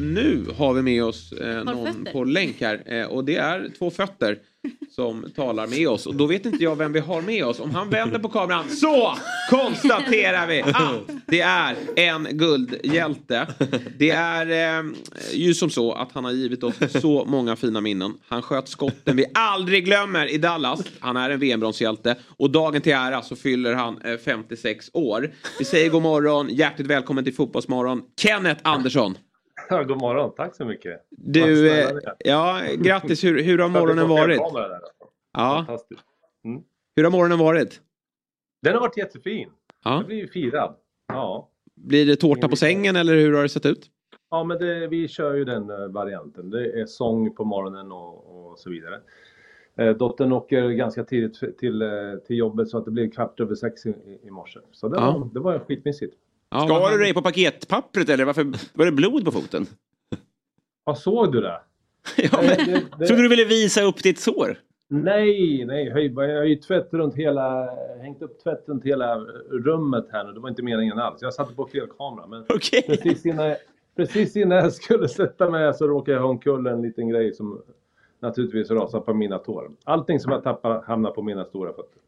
[0.00, 3.90] Nu har vi med oss eh, någon på länk här eh, och det är två
[3.90, 4.38] fötter
[4.90, 6.06] som talar med oss.
[6.06, 7.60] Och då vet inte jag vem vi har med oss.
[7.60, 9.14] Om han vänder på kameran så
[9.50, 13.46] konstaterar vi att det är en guldhjälte.
[13.98, 14.84] Det är eh,
[15.32, 18.12] ju som så att han har givit oss så många fina minnen.
[18.28, 20.80] Han sköt skotten vi aldrig glömmer i Dallas.
[21.00, 22.16] Han är en VM-bronshjälte.
[22.36, 25.30] Och dagen till ära så fyller han eh, 56 år.
[25.58, 28.02] Vi säger god morgon, hjärtligt välkommen till Fotbollsmorgon.
[28.20, 29.16] Kenneth Andersson.
[29.88, 31.00] God morgon, tack så mycket.
[31.10, 33.24] Du, eh, ja, grattis.
[33.24, 34.40] Hur, hur har morgonen varit?
[35.32, 36.00] Ja, Fantastiskt.
[36.44, 36.62] Mm.
[36.96, 37.80] hur har morgonen varit?
[38.62, 39.50] Den har varit jättefin.
[39.84, 39.96] Ja.
[39.96, 40.74] Jag blir ju firad.
[41.08, 41.48] Ja.
[41.74, 43.86] Blir det tårta på sängen eller hur har det sett ut?
[44.30, 46.50] Ja, men det, vi kör ju den eh, varianten.
[46.50, 49.00] Det är sång på morgonen och, och så vidare.
[49.76, 51.88] Eh, dottern åker ganska tidigt till, eh,
[52.26, 54.60] till jobbet så att det blir kvart över sex i- i morse.
[54.72, 55.10] Så det, Ja.
[55.18, 56.14] var, det var skitmysigt.
[56.50, 59.66] Ja, Skar du dig på paketpappret eller varför var det blod på foten?
[60.86, 61.60] Ja, såg du det?
[62.16, 64.56] Ja, Det- det- det- Trodde du ville visa upp ditt sår?
[64.88, 65.90] Nej, nej.
[65.92, 67.68] höj- Jag har ju tvätt runt hela,
[68.02, 69.18] hängt upp tvätt runt hela
[69.50, 70.32] rummet här nu.
[70.32, 71.22] Det var inte meningen alls.
[71.22, 72.26] Jag satte på fel kamera.
[72.26, 72.82] Men Okej.
[72.86, 73.56] precis, innan, jag-
[73.96, 77.62] precis innan jag skulle sätta mig så råkade jag ha omkull en liten grej som
[78.20, 79.70] naturligtvis rasade på mina tår.
[79.84, 82.00] Allting som jag tappar hamnar på mina stora fötter.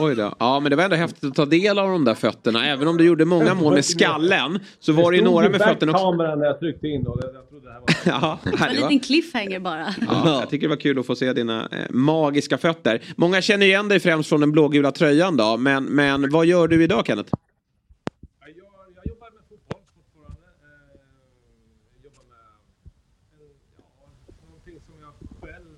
[0.00, 0.34] Oj då.
[0.38, 2.66] Ja, men det var ändå häftigt att ta del av de där fötterna.
[2.66, 5.92] Även om du gjorde många mål med skallen så var det ju några med fötterna
[5.92, 6.04] också.
[6.04, 7.88] kameran när jag tryckte in och jag trodde det här var...
[8.26, 9.94] Ja, En det var- liten cliffhanger bara.
[10.08, 13.02] Ja, jag tycker det var kul att få se dina eh, magiska fötter.
[13.16, 15.56] Många känner igen dig främst från den blågula tröjan då.
[15.56, 17.32] Men, men vad gör du idag Kenneth?
[18.40, 18.48] Jag,
[18.96, 20.46] jag jobbar med fotboll fortfarande.
[20.62, 22.38] Eh, jobbar med
[23.34, 24.06] en, ja,
[24.46, 25.68] någonting som jag själv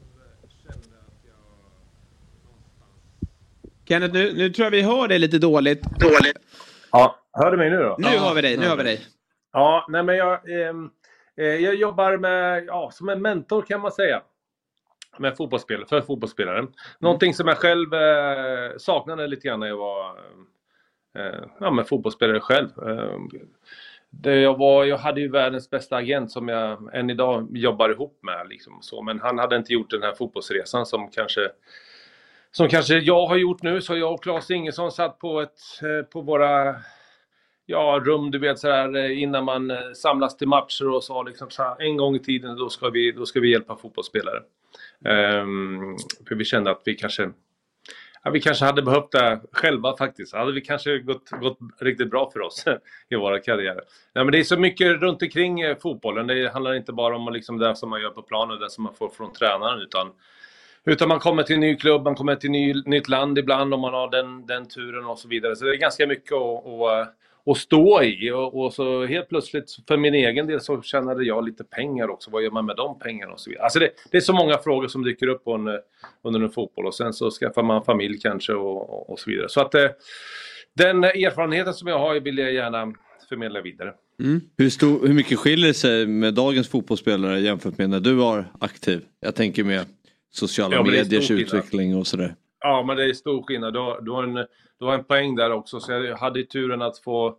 [0.62, 1.42] känner att jag
[2.44, 3.00] någonstans...
[3.90, 5.82] Kenneth, nu, nu tror jag vi hör dig lite dåligt.
[5.82, 6.38] Dåligt.
[6.92, 7.96] Ja, hör du mig nu då?
[7.98, 9.00] Nu har vi dig, nu har vi dig.
[9.52, 10.90] Ja, nej men jag, ehm,
[11.36, 14.22] eh, jag jobbar med, ja, som en mentor kan man säga.
[15.18, 16.66] Med fotbollsspelare, för fotbollsspelare.
[16.98, 20.18] Någonting som jag själv eh, saknade lite grann när jag var
[21.18, 22.68] eh, ja, men fotbollsspelare själv.
[22.88, 23.18] Eh,
[24.10, 28.18] det jag, var, jag hade ju världens bästa agent som jag än idag jobbar ihop
[28.22, 28.48] med.
[28.48, 29.02] Liksom, så.
[29.02, 31.50] Men han hade inte gjort den här fotbollsresan som kanske
[32.52, 33.80] som kanske jag har gjort nu.
[33.80, 36.76] Så jag och Claes Ingesson satt på, ett, eh, på våra
[37.66, 41.22] ja, rum, du vet så här eh, innan man eh, samlas till matcher och sa
[41.22, 44.42] liksom så här, en gång i tiden då ska vi, då ska vi hjälpa fotbollsspelare.
[45.04, 45.96] Um,
[46.28, 47.30] för vi kände att vi kanske,
[48.22, 50.34] ja, vi kanske hade behövt det själva faktiskt.
[50.34, 52.64] Hade vi kanske gått, gått riktigt bra för oss
[53.08, 53.82] i våra karriärer.
[54.12, 56.26] Ja, men det är så mycket runt omkring fotbollen.
[56.26, 58.94] Det handlar inte bara om liksom det som man gör på planen, det som man
[58.94, 60.12] får från tränaren utan
[60.86, 63.80] utan man kommer till en ny klubb, man kommer till ny, nytt land ibland om
[63.80, 65.56] man har den, den turen och så vidare.
[65.56, 67.12] Så det är ganska mycket att, att, eh,
[67.46, 68.30] att stå i.
[68.30, 72.30] Och, och så helt plötsligt, för min egen del, så tjänade jag lite pengar också.
[72.30, 73.64] Vad gör man med de pengarna och så vidare.
[73.64, 75.80] Alltså det, det är så många frågor som dyker upp under,
[76.22, 76.86] under en fotboll.
[76.86, 79.48] Och sen så skaffar man familj kanske och, och, och så vidare.
[79.48, 79.88] Så att eh,
[80.76, 82.92] den erfarenheten som jag har vill jag gärna
[83.28, 83.94] förmedla vidare.
[84.20, 84.40] Mm.
[84.56, 88.44] Hur, stor, hur mycket skiljer det sig med dagens fotbollsspelare jämfört med när du var
[88.60, 89.00] aktiv?
[89.20, 89.86] Jag tänker med
[90.30, 92.34] sociala Ja, mediers utveckling och sådär.
[92.60, 93.72] Ja, men det är stor skillnad.
[93.72, 94.34] Du har, du har, en,
[94.78, 95.80] du har en poäng där också.
[95.80, 97.36] Så jag hade turen att få,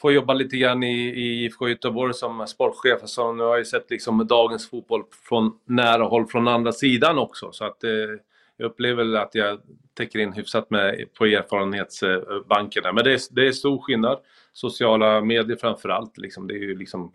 [0.00, 3.00] få jobba lite grann i, i IFK Göteborg som sportchef.
[3.04, 7.52] Så nu har jag sett liksom dagens fotboll från nära håll från andra sidan också.
[7.52, 7.90] Så att eh,
[8.56, 9.60] jag upplever att jag
[9.94, 12.92] täcker in hyfsat med på erfarenhetsbankerna.
[12.92, 14.18] Men det är, det är stor skillnad.
[14.52, 16.18] Sociala medier framför allt.
[16.18, 17.12] Liksom, det är ju liksom...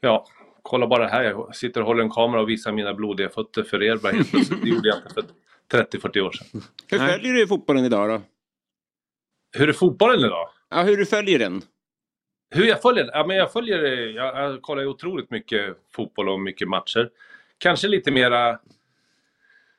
[0.00, 0.26] Ja,
[0.62, 1.22] kolla bara här.
[1.24, 3.96] Jag sitter och håller en kamera och visar mina blodiga fötter för er.
[3.96, 4.62] bara helt plötsligt.
[4.62, 5.24] Det gjorde jag inte för
[5.98, 6.62] 30-40 år sedan.
[6.90, 8.22] Hur följer du fotbollen idag då?
[9.58, 10.48] Hur är fotbollen idag?
[10.70, 11.62] Ja, hur du följer den?
[12.54, 16.40] Hur jag följer Ja, men jag följer jag, jag kollar ju otroligt mycket fotboll och
[16.40, 17.10] mycket matcher.
[17.58, 18.58] Kanske lite mera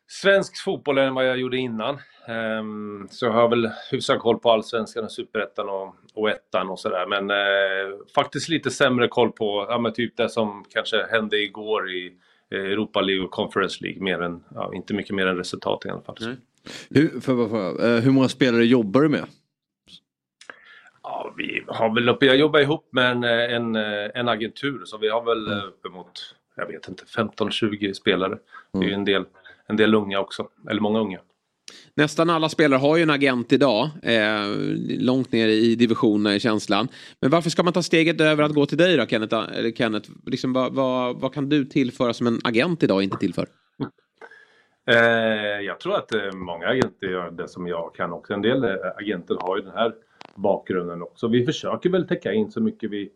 [0.07, 1.99] svensk fotboll än vad jag gjorde innan.
[2.27, 6.79] Ehm, så jag har väl hyfsat koll på allsvenskan, och superettan och, och ettan och
[6.79, 7.05] sådär.
[7.07, 11.91] Men eh, faktiskt lite sämre koll på ja, men typ det som kanske hände igår
[11.91, 12.13] i
[12.51, 14.03] eh, Europa League och Conference League.
[14.03, 16.15] Mer än, ja, inte mycket mer än resultat i alla fall.
[16.89, 19.25] Hur, för, för, eh, hur många spelare jobbar du med?
[21.03, 23.75] Ja, vi har väl uppe, jag jobbar ihop med en, en,
[24.15, 25.67] en agentur så vi har väl mm.
[25.67, 28.37] uppemot, jag vet inte, 15-20 spelare.
[28.73, 29.25] Det är ju en del,
[29.73, 31.19] en del unga också, eller många unga.
[31.95, 33.89] Nästan alla spelare har ju en agent idag.
[34.03, 34.47] Eh,
[34.99, 36.87] långt ner i divisionerna i känslan.
[37.21, 39.35] Men varför ska man ta steget över att gå till dig då Kenneth?
[39.35, 43.47] Eller Kenneth liksom, vad, vad, vad kan du tillföra som en agent idag inte tillför?
[44.87, 48.33] Eh, jag tror att eh, många agenter gör det som jag kan också.
[48.33, 49.93] En del eh, agenter har ju den här
[50.35, 51.27] bakgrunden också.
[51.27, 53.09] Vi försöker väl täcka in så mycket vi,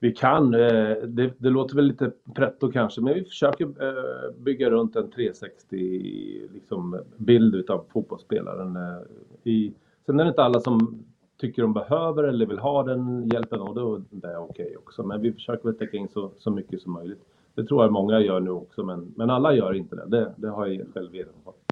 [0.00, 0.54] vi kan.
[0.54, 5.10] Eh, det, det, låter väl lite pretto kanske, men vi försöker eh, bygga runt en
[5.10, 8.76] 360 liksom, bild utav fotbollsspelaren.
[8.76, 8.98] Eh,
[9.44, 9.72] I,
[10.06, 11.04] sen är det inte alla som
[11.36, 15.02] tycker de behöver eller vill ha den hjälpen och då är det okej okay också.
[15.02, 17.20] Men vi försöker väl täcka in så, så mycket som möjligt.
[17.54, 20.06] Det tror jag många gör nu också, men, men alla gör inte det.
[20.06, 21.14] Det, det har jag själv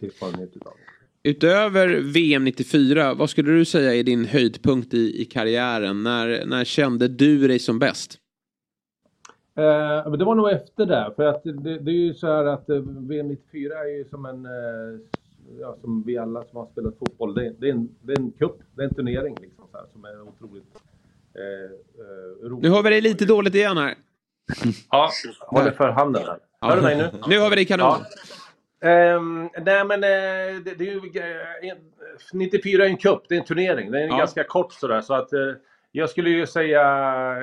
[0.02, 0.72] erfarenhet utav.
[1.28, 6.02] Utöver VM 94, vad skulle du säga är din höjdpunkt i, i karriären?
[6.02, 8.18] När, när kände du dig som bäst?
[9.56, 12.68] Eh, det var nog efter det, för att det, det är ju så här att
[12.70, 15.00] eh, VM 94 är ju som en, eh,
[15.60, 18.30] ja, som vi alla som har spelat fotboll, det, det, är, en, det är en
[18.30, 20.74] cup, det är en turnering liksom, så här, som är otroligt
[21.34, 22.62] eh, eh rolig.
[22.62, 23.94] Nu hör vi dig lite dåligt igen här.
[24.90, 25.10] ja,
[25.40, 26.38] håller för handen här.
[26.60, 27.10] Hör du mig nu?
[27.28, 27.86] Nu hör vi dig kanon.
[27.86, 28.06] Ja.
[28.80, 30.98] Um, nej men uh, det, det, är ju...
[30.98, 31.76] Uh,
[32.32, 33.90] 94 är en cup, det är en turnering.
[33.90, 34.18] Det är ja.
[34.18, 35.00] ganska kort sådär.
[35.00, 35.52] Så att, uh,
[35.92, 36.82] jag skulle ju säga,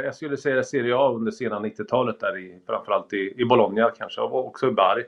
[0.04, 4.22] jag skulle säga Serie A under sena 90-talet där i, framförallt i, i Bologna kanske
[4.22, 5.04] och också i Bari.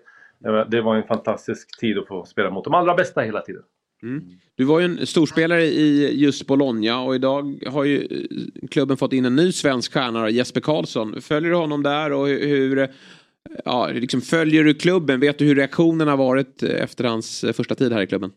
[0.67, 3.63] Det var en fantastisk tid att få spela mot de allra bästa hela tiden.
[4.03, 4.23] Mm.
[4.55, 8.27] Du var ju en storspelare i just Bologna och idag har ju
[8.71, 11.21] klubben fått in en ny svensk stjärna, Jesper Karlsson.
[11.21, 12.89] Följer du honom där och hur,
[13.65, 15.19] ja, liksom följer du klubben?
[15.19, 18.31] Vet du hur reaktionerna har varit efter hans första tid här i klubben?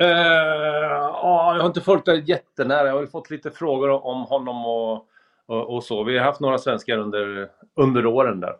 [0.00, 2.86] Uh, ja, jag har inte följt det jättenära.
[2.86, 5.06] Jag har fått lite frågor om honom och,
[5.46, 6.04] och, och så.
[6.04, 8.54] Vi har haft några svenskar under, under åren där.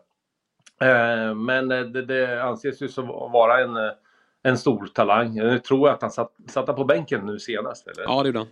[0.83, 3.75] Uh, men det, det anses ju som vara en,
[4.43, 5.35] en stor talang.
[5.35, 7.87] Jag tror att han satt, satt på bänken nu senast.
[7.87, 8.03] Eller?
[8.03, 8.47] Ja, det gjorde han.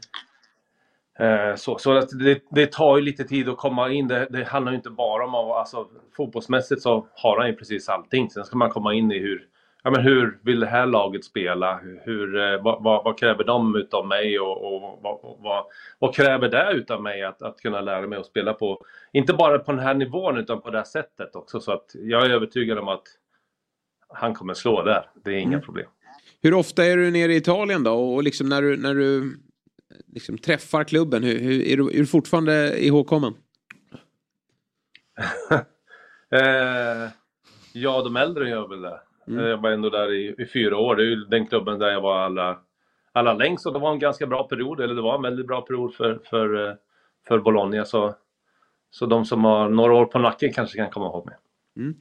[1.19, 4.07] Eh, så, så att det, det, tar ju lite tid att komma in.
[4.07, 7.89] Det, det handlar ju inte bara om att, alltså, fotbollsmässigt så har han ju precis
[7.89, 8.29] allting.
[8.29, 9.47] Sen ska man komma in i hur,
[9.83, 11.79] ja, men hur vill det här laget spela?
[12.03, 15.65] Hur, eh, vad, vad, vad, kräver de utav mig och, och vad, vad,
[15.99, 19.59] vad, kräver det utav mig att, att kunna lära mig att spela på, inte bara
[19.59, 21.59] på den här nivån utan på det här sättet också.
[21.59, 23.03] Så att jag är övertygad om att
[24.13, 25.09] han kommer slå där.
[25.23, 25.61] Det är inga mm.
[25.61, 25.87] problem.
[26.43, 27.93] Hur ofta är du nere i Italien då?
[27.93, 29.37] Och liksom när du, när du
[30.13, 33.33] liksom träffar klubben, hur, hur, är, du, är du fortfarande ihågkommen?
[36.31, 37.09] eh,
[37.73, 39.01] ja, de äldre gör väl det.
[39.27, 39.45] Mm.
[39.45, 40.95] Jag var ändå där i, i, fyra år.
[40.95, 42.59] Det är ju den klubben där jag var alla,
[43.11, 45.61] alla längst och det var en ganska bra period, eller det var en väldigt bra
[45.61, 46.75] period för, för, eh,
[47.27, 47.85] för Bologna.
[47.85, 48.15] Så,
[48.91, 51.35] så de som har några år på nacken kanske kan komma ihåg mig.
[51.77, 51.95] Mm.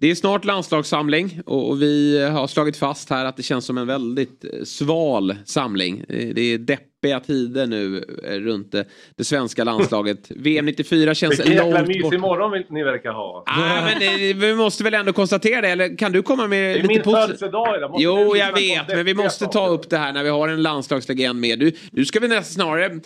[0.00, 3.86] Det är snart landslagssamling och vi har slagit fast här att det känns som en
[3.86, 6.04] väldigt eh, sval samling.
[6.08, 8.84] Eh, det är deppiga tider nu eh, runt det,
[9.16, 10.18] det svenska landslaget.
[10.30, 11.88] VM 94 känns Vilken långt bort.
[11.88, 13.44] Vilken jäkla mysig morgon ni verkar ha.
[13.46, 16.88] Ah, men det, vi måste väl ändå konstatera det, eller kan du komma med lite
[16.88, 17.04] positivt?
[17.04, 17.96] Det är min födelsedag idag.
[17.98, 21.40] Jo, jag vet, men vi måste ta upp det här när vi har en landslagslegend
[21.40, 21.58] med.
[21.58, 23.00] Du, du ska vi nästan snarare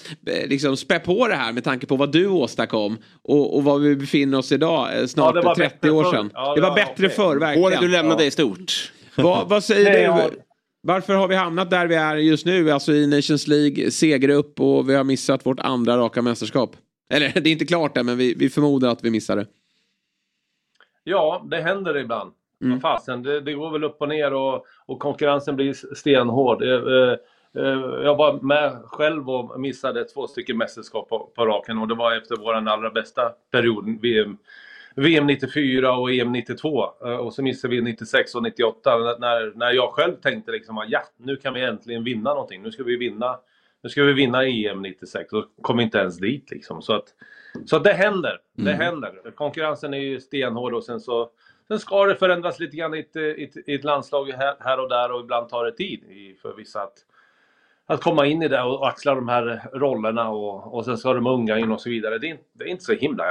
[0.47, 3.97] liksom spä på det här med tanke på vad du åstadkom och, och var vi
[3.97, 6.31] befinner oss idag, snart ja, 30 år sedan.
[6.35, 7.17] Ja, det, det var bättre okay.
[7.17, 7.67] förr, verkligen.
[7.67, 8.27] Året du lämnade ja.
[8.27, 8.93] är stort.
[9.17, 10.43] Va, vad säger du?
[10.83, 14.89] Varför har vi hamnat där vi är just nu, alltså i Nations League, segerupp och
[14.89, 16.77] vi har missat vårt andra raka mästerskap?
[17.11, 19.47] Eller det är inte klart än, men vi, vi förmodar att vi missar det.
[21.05, 22.33] Ja, det händer ibland.
[22.65, 22.81] Mm.
[22.81, 26.63] Fasen, det, det, går väl upp och ner och, och konkurrensen blir stenhård.
[26.63, 26.69] Eh,
[27.57, 31.95] eh, jag var med själv och missade två stycken mästerskap på, på raken och det
[31.95, 34.37] var efter vår allra bästa period, VM
[35.01, 39.71] VM 94 och EM 92 eh, och så missade vi 96 och 98 när, när
[39.73, 42.63] jag själv tänkte liksom att ja, nu kan vi äntligen vinna någonting.
[42.63, 43.39] Nu ska vi vinna,
[43.83, 46.83] nu ska vi vinna EM 96 och kom vi inte ens dit liksom.
[46.83, 47.05] Så att,
[47.67, 48.81] så att det händer, det mm.
[48.81, 49.31] händer.
[49.35, 51.31] Konkurrensen är ju stenhård och sen så
[51.71, 54.81] Sen ska det förändras lite grann i ett, i ett, i ett landslag här, här,
[54.81, 56.01] och där och ibland tar det tid
[56.43, 56.95] för vissa att,
[57.87, 61.27] att komma in i det och axla de här rollerna och, och sen ska de
[61.27, 62.19] unga in och så vidare.
[62.19, 63.25] Det är, det är inte så himla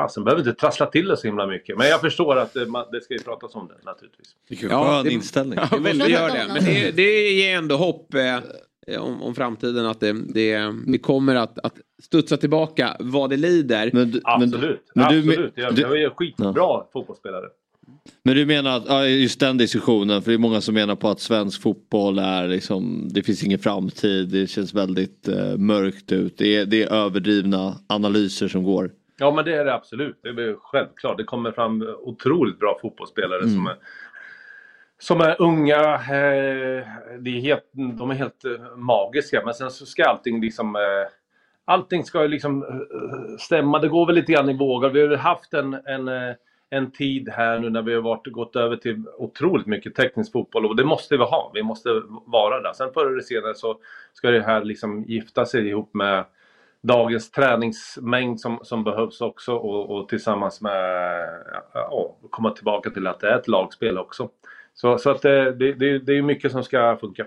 [0.00, 1.78] fasen behöver inte trassla till det så himla mycket.
[1.78, 4.36] Men jag förstår att det, man, det ska ju pratas om det naturligtvis.
[4.48, 5.58] Vilken ja, skön det, inställning.
[5.70, 6.46] Ja, väl, det gör det.
[6.54, 11.34] Men det, det ger ändå hopp eh, om, om, framtiden att det, det, det kommer
[11.34, 13.90] att, att studsa tillbaka vad det lider.
[13.92, 15.54] Men du, absolut, men, absolut.
[15.56, 16.90] Du, jag, jag är skitbra ja.
[16.92, 17.46] fotbollsspelare.
[18.22, 21.08] Men du menar att, ja, just den diskussionen, för det är många som menar på
[21.08, 26.38] att svensk fotboll är liksom, det finns ingen framtid, det känns väldigt eh, mörkt ut,
[26.38, 28.90] det är, det är överdrivna analyser som går.
[29.20, 30.18] Ja men det är det absolut.
[30.22, 31.16] Det är självklart.
[31.18, 33.54] Det kommer fram otroligt bra fotbollsspelare mm.
[33.54, 33.76] som är
[34.98, 36.86] som är unga, eh,
[37.20, 41.12] det är helt, de är helt eh, magiska men sen så ska allting liksom eh,
[41.64, 42.64] Allting ska ju liksom
[43.38, 44.90] stämma, det går väl lite grann i vågor.
[44.90, 46.34] Vi har haft en, en,
[46.70, 50.66] en tid här nu när vi har varit, gått över till otroligt mycket teknisk fotboll
[50.66, 51.50] och det måste vi ha.
[51.54, 51.88] Vi måste
[52.26, 52.72] vara där.
[52.72, 53.78] Sen förr eller senare så
[54.12, 56.24] ska det här liksom gifta sig ihop med
[56.82, 61.28] dagens träningsmängd som, som behövs också och, och tillsammans med
[61.74, 64.30] ja, komma tillbaka till att det är ett lagspel också.
[64.74, 67.26] Så, så att det, det, det, är mycket som ska funka.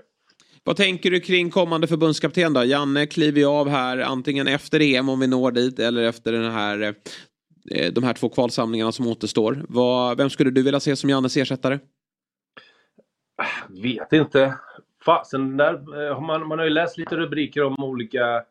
[0.64, 2.64] Vad tänker du kring kommande förbundskapten då?
[2.64, 6.52] Janne kliver ju av här antingen efter EM om vi når dit eller efter den
[6.52, 6.94] här,
[7.70, 9.64] eh, de här två kvalsamlingarna som återstår.
[9.68, 11.78] Vad, vem skulle du vilja se som Jannes ersättare?
[13.68, 14.54] Vet inte.
[15.04, 15.72] Fasen, där,
[16.10, 18.42] eh, man, man har ju läst lite rubriker om olika,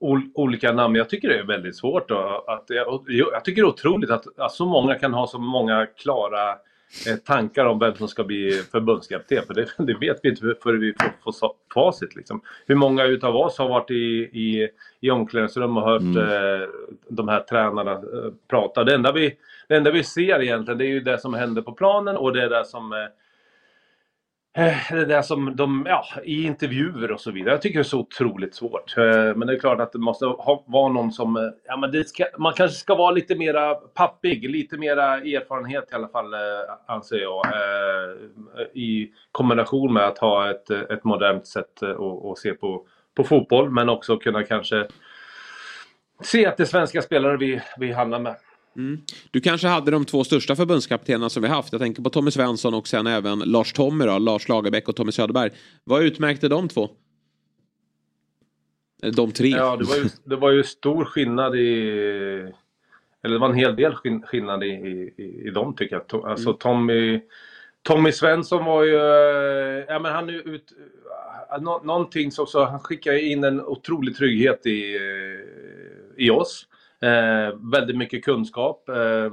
[0.00, 0.94] ol, olika namn.
[0.94, 2.08] Jag tycker det är väldigt svårt.
[2.08, 5.38] Då, att, jag, jag tycker det är otroligt att, att så många kan ha så
[5.38, 6.50] många klara
[7.06, 9.42] eh, tankar om vem som ska bli förbundskapten.
[9.46, 12.16] För det, det vet vi inte förrän vi får, får facit.
[12.16, 12.40] Liksom.
[12.66, 13.94] Hur många utav oss har varit i,
[14.32, 14.68] i,
[15.00, 16.18] i omklädningsrum och hört mm.
[16.18, 16.68] eh,
[17.08, 18.84] de här tränarna eh, prata.
[18.84, 19.34] Det enda, vi,
[19.68, 22.42] det enda vi ser egentligen det är ju det som händer på planen och det
[22.42, 23.08] är det som Eh,
[24.58, 27.54] Eh, det där som de, ja, i intervjuer och så vidare.
[27.54, 28.96] Jag tycker det är så otroligt svårt.
[28.96, 29.04] Eh,
[29.36, 32.08] men det är klart att det måste ha, vara någon som, eh, ja men det
[32.08, 36.34] ska, man kanske ska vara lite mera pappig, lite mera erfarenhet i alla fall
[36.86, 37.44] anser jag.
[38.74, 41.82] I kombination med att ha ett, ett modernt sätt
[42.32, 44.86] att se på, på fotboll men också kunna kanske
[46.22, 48.36] se att det är svenska spelare vi, vi handlar med.
[48.78, 49.00] Mm.
[49.30, 51.72] Du kanske hade de två största förbundskaptenerna som vi haft.
[51.72, 55.12] Jag tänker på Tommy Svensson och sen även Lars Tommy då, Lars Lagerbäck och Tommy
[55.12, 55.50] Söderberg.
[55.84, 56.90] Vad utmärkte de två?
[59.12, 59.48] De tre.
[59.48, 61.88] Ja, det var ju, det var ju stor skillnad i...
[63.22, 66.24] Eller det var en hel del skillnad i, i, i dem tycker jag.
[66.24, 66.58] Alltså mm.
[66.58, 67.20] Tommy...
[67.82, 68.94] Tommy Svensson var ju...
[69.88, 70.72] Ja men han är ut...
[71.60, 74.98] Nå, någonting så, så han skickade in en otrolig trygghet i,
[76.16, 76.66] i oss.
[77.02, 78.88] Eh, väldigt mycket kunskap.
[78.88, 79.30] Eh,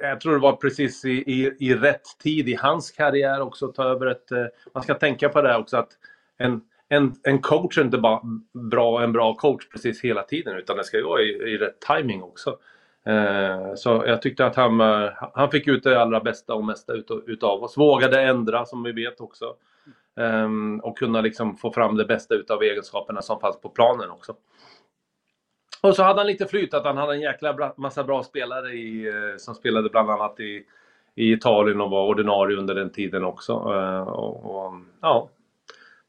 [0.00, 3.74] jag tror det var precis i, i, i, rätt tid i hans karriär också att
[3.74, 4.32] ta över ett...
[4.32, 5.88] Eh, man ska tänka på det också att
[6.36, 8.20] en, en, en coach är inte bara
[8.70, 11.80] bra, en bra coach precis hela tiden utan det ska ju vara i, i rätt
[11.80, 12.58] timing också.
[13.06, 16.92] Eh, så jag tyckte att han, eh, han fick ut det allra bästa och mesta
[16.92, 17.78] utav, utav oss.
[17.78, 19.54] Vågade ändra som vi vet också.
[20.16, 20.48] Eh,
[20.82, 24.34] och kunna liksom få fram det bästa utav egenskaperna som fanns på planen också.
[25.80, 28.72] Och så hade han lite flyt att han hade en jäkla bra, massa bra spelare
[28.72, 30.64] i, eh, som spelade bland annat i,
[31.14, 33.52] i Italien och var ordinarie under den tiden också.
[33.52, 35.28] Eh, och, och, ja.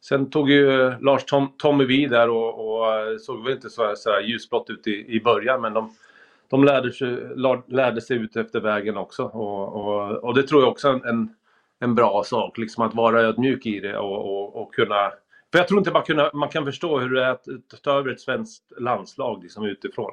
[0.01, 3.93] Sen tog ju eh, Lars Tom, Tommy vid där och, och såg väl inte så,
[3.95, 5.95] så ljusblått ut i, i början men de,
[6.49, 7.17] de lärde, sig,
[7.67, 9.23] lärde sig ut efter vägen också.
[9.23, 11.35] Och, och, och det tror jag också är en,
[11.79, 15.11] en bra sak, liksom att vara ödmjuk i det och, och, och kunna
[15.51, 17.45] för jag tror inte man, kunna, man kan förstå hur det är att
[17.83, 20.11] ta över ett svenskt landslag liksom utifrån.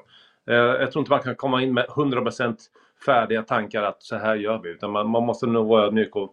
[0.48, 2.56] Eh, jag tror inte man kan komma in med 100%
[3.06, 4.70] färdiga tankar att så här gör vi.
[4.70, 6.30] Utan man, man måste nog vara ödmjuk och,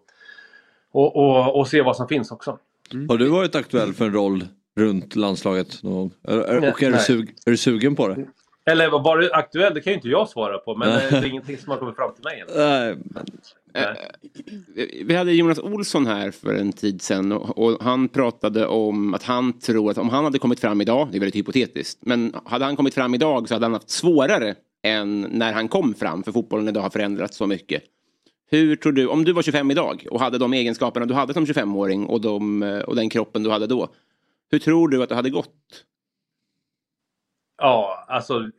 [0.91, 2.59] och, och, och, se vad som finns också.
[2.93, 3.09] Mm.
[3.09, 6.11] Har du varit aktuell för en roll runt landslaget någon gång?
[6.21, 8.25] Och är, du, sug, är du sugen på det?
[8.65, 9.73] Eller var det aktuell?
[9.73, 10.75] Det kan ju inte jag svara på.
[10.75, 12.43] Men det är ingenting som har kommit fram till mig.
[12.55, 13.25] Nej, men...
[13.75, 13.89] Eh,
[15.05, 19.23] vi hade Jonas Olsson här för en tid sedan och, och, han pratade om att
[19.23, 22.65] han tror att om han hade kommit fram idag, det är väldigt hypotetiskt, men hade
[22.65, 26.31] han kommit fram idag så hade han haft svårare än när han kom fram, för
[26.31, 27.83] fotbollen idag har förändrats så mycket.
[28.49, 31.45] Hur tror du, om du var 25 idag och hade de egenskaperna du hade som
[31.45, 33.89] 25-åring och, de, och den kroppen du hade då,
[34.51, 35.83] hur tror du att det hade gått?
[37.63, 38.49] Ja, alltså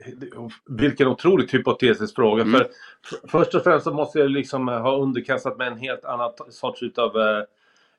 [0.66, 2.42] vilken otroligt hypotetisk fråga.
[2.42, 2.60] Mm.
[2.60, 2.68] För,
[3.28, 7.16] först och främst så måste jag liksom ha underkastat mig en helt annan sorts utav,
[7.16, 7.42] eh,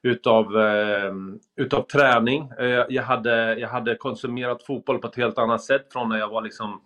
[0.01, 1.13] utav, uh,
[1.55, 2.51] utav träning.
[2.61, 6.29] Uh, jag, hade, jag hade konsumerat fotboll på ett helt annat sätt från när jag
[6.29, 6.81] var liksom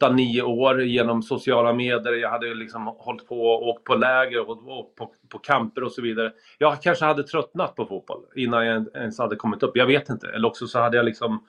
[0.00, 2.12] 8-9 år genom sociala medier.
[2.12, 5.92] Jag hade liksom hållit på och åkt på läger och, och på, på camper och
[5.92, 6.32] så vidare.
[6.58, 9.76] Jag kanske hade tröttnat på fotboll innan jag ens hade kommit upp.
[9.76, 10.28] Jag vet inte.
[10.28, 11.40] Eller också så hade jag liksom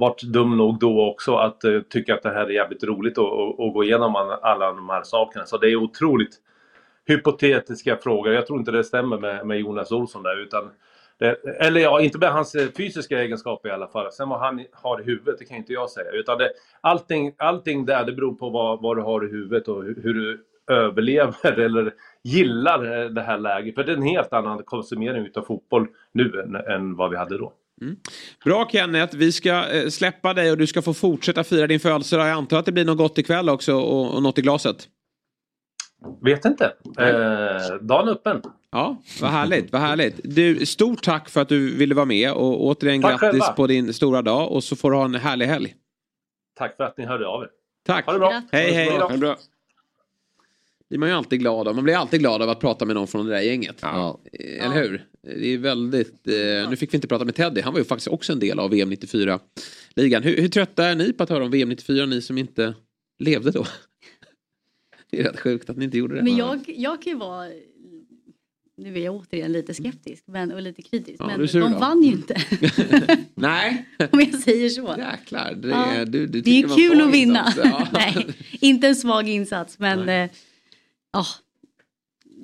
[0.00, 3.74] varit dum nog då också att uh, tycka att det här är jävligt roligt att,
[3.74, 5.46] gå igenom alla de här sakerna.
[5.46, 6.36] Så det är otroligt
[7.06, 8.32] hypotetiska frågor.
[8.32, 10.42] Jag tror inte det stämmer med, med Jonas Olsson där.
[10.42, 10.70] Utan
[11.18, 14.12] det, eller ja, inte med hans eh, fysiska egenskaper i alla fall.
[14.12, 16.10] Sen vad han har i huvudet, det kan inte jag säga.
[16.10, 19.84] Utan det, allting, allting där, det beror på vad, vad du har i huvudet och
[19.84, 23.74] hur, hur du överlever eller gillar eh, det här läget.
[23.74, 27.38] För det är en helt annan konsumering utav fotboll nu än, än vad vi hade
[27.38, 27.52] då.
[27.80, 27.96] Mm.
[28.44, 32.28] Bra Kenneth, vi ska eh, släppa dig och du ska få fortsätta fira din födelsedag.
[32.28, 34.88] Jag antar att det blir något gott ikväll också och, och något i glaset?
[36.22, 36.72] Vet inte.
[36.98, 38.42] Eh, dagen öppen.
[38.72, 40.20] Ja, vad härligt, vad härligt.
[40.24, 43.52] Du, stort tack för att du ville vara med och återigen tack grattis själva.
[43.52, 45.74] på din stora dag och så får du ha en härlig helg.
[46.58, 47.48] Tack för att ni hörde av er.
[47.86, 48.06] Tack.
[48.06, 48.42] Ha det bra.
[48.52, 48.98] Hej, hej.
[48.98, 49.36] Ha det bra.
[50.90, 51.74] Blir man ju alltid glad av.
[51.74, 53.78] Man blir alltid glad av att prata med någon från det där gänget.
[53.82, 54.20] Ja.
[54.32, 55.06] Eh, Eller hur?
[55.22, 56.26] Det är väldigt...
[56.28, 57.60] Eh, nu fick vi inte prata med Teddy.
[57.60, 60.22] Han var ju faktiskt också en del av VM 94-ligan.
[60.22, 62.74] Hur, hur trötta är ni på att höra om VM 94, ni som inte
[63.18, 63.66] levde då?
[65.10, 66.22] Det är rätt sjukt att ni inte gjorde det.
[66.22, 67.46] Men jag, jag kan ju vara,
[68.76, 71.16] nu är jag återigen lite skeptisk men, och lite kritisk.
[71.18, 71.78] Ja, men de då.
[71.78, 72.36] vann ju inte.
[73.34, 74.94] Nej, om jag säger så.
[74.98, 75.54] jäklar.
[75.54, 75.86] Det, Ja.
[75.86, 77.52] är, du, du Det är kul att vinna.
[77.64, 77.88] Ja.
[77.92, 78.26] Nej,
[78.60, 80.30] inte en svag insats men eh,
[81.12, 81.24] ja,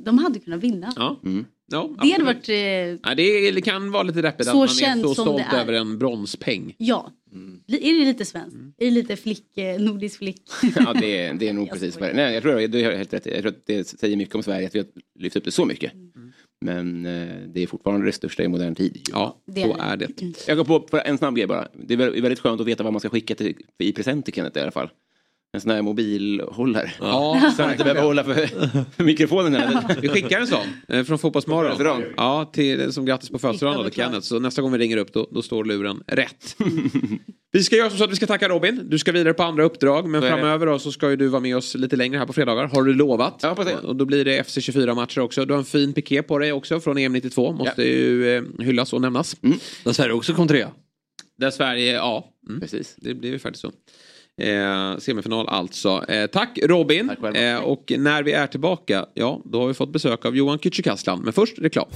[0.05, 0.93] de hade kunnat vinna.
[0.97, 1.21] Ja.
[1.25, 1.45] Mm.
[1.69, 5.03] Ja, Det hade varit, eh, Ja, det, det kan vara lite deppigt att man är
[5.03, 5.61] så stolt det är.
[5.61, 6.75] över en bronspeng.
[6.79, 7.13] ja.
[7.33, 7.61] Mm.
[7.69, 8.57] Är det lite svenskt?
[8.79, 10.43] Är det lite flick, eh, nordisk flick?
[10.77, 12.15] Ja, det är, det är nog Jag precis vad det är.
[12.15, 13.27] Nej, jag tror det, du har helt rätt.
[13.27, 14.87] Jag tror att det säger mycket om Sverige att vi har
[15.19, 15.93] lyft upp det så mycket.
[15.95, 16.33] Mm.
[16.61, 19.09] Men eh, det är fortfarande det största i modern tid.
[19.13, 20.47] Ja, Det så är är det.
[20.49, 21.69] Jag går på för en snabb grej bara.
[21.73, 24.35] Det är vä- väldigt skönt att veta vad man ska skicka till, i present till
[24.35, 24.89] Kenneth i alla fall.
[25.57, 26.93] En sån här mobilhållare.
[27.01, 28.47] Ja, Så han inte behöver hålla för,
[28.97, 29.55] för mikrofonen.
[29.55, 29.97] Här.
[30.01, 32.05] Vi skickar en sån eh, från Fotbollsmorgon.
[32.17, 34.21] Ja, till, som grattis på födelsedagen då, Kenneth.
[34.21, 36.57] Så nästa gång vi ringer upp då, då står luren rätt.
[37.53, 38.81] vi ska göra så att vi ska tacka Robin.
[38.85, 40.09] Du ska vidare på andra uppdrag.
[40.09, 42.65] Men framöver då så ska ju du vara med oss lite längre här på fredagar.
[42.67, 43.41] Har du lovat.
[43.43, 43.75] Ja, det.
[43.75, 45.45] Och då blir det FC24 matcher också.
[45.45, 47.53] Du har en fin piké på dig också från EM 92.
[47.53, 49.37] Måste ju eh, hyllas och nämnas.
[49.85, 50.71] Där Sverige också kom trea.
[51.39, 52.33] Där Sverige, ja.
[52.49, 52.61] Mm.
[52.61, 52.97] Precis.
[52.97, 53.73] Det blir ju faktiskt så.
[54.43, 56.05] Eh, semifinal alltså.
[56.09, 57.09] Eh, tack Robin.
[57.09, 57.37] Tack själv.
[57.37, 61.21] eh, och när vi är tillbaka, ja då har vi fått besök av Johan Kücükaslan.
[61.25, 61.87] Men först reklam.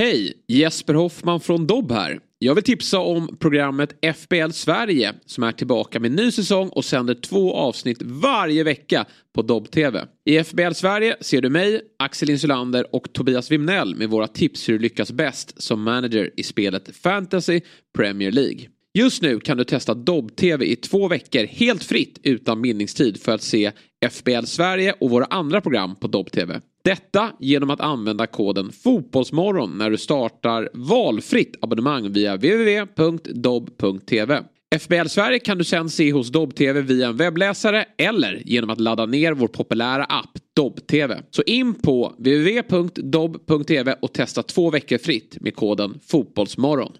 [0.00, 0.32] Hej!
[0.48, 2.20] Jesper Hoffman från Dobb här.
[2.38, 7.14] Jag vill tipsa om programmet FBL Sverige som är tillbaka med ny säsong och sänder
[7.14, 10.06] två avsnitt varje vecka på Dobb TV.
[10.24, 14.72] I FBL Sverige ser du mig, Axel Insulander och Tobias Wimnell med våra tips hur
[14.72, 17.60] du lyckas bäst som manager i spelet Fantasy
[17.96, 18.60] Premier League.
[18.94, 23.32] Just nu kan du testa Dobb TV i två veckor helt fritt utan bindningstid för
[23.32, 23.72] att se
[24.10, 26.60] FBL Sverige och våra andra program på Dobb TV.
[26.84, 34.42] Detta genom att använda koden Fotbollsmorgon när du startar valfritt abonnemang via www.dobb.tv.
[34.78, 38.80] FBL Sverige kan du sen se hos Dobb TV via en webbläsare eller genom att
[38.80, 41.22] ladda ner vår populära app Dobb TV.
[41.30, 46.92] Så in på www.dobb.tv och testa två veckor fritt med koden Fotbollsmorgon.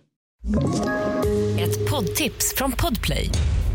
[1.60, 3.30] Ett poddtips från Podplay.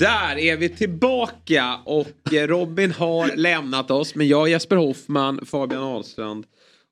[0.00, 5.82] Där är vi tillbaka och eh, Robin har lämnat oss men jag, Jesper Hoffman, Fabian
[5.82, 6.44] Ahlstrand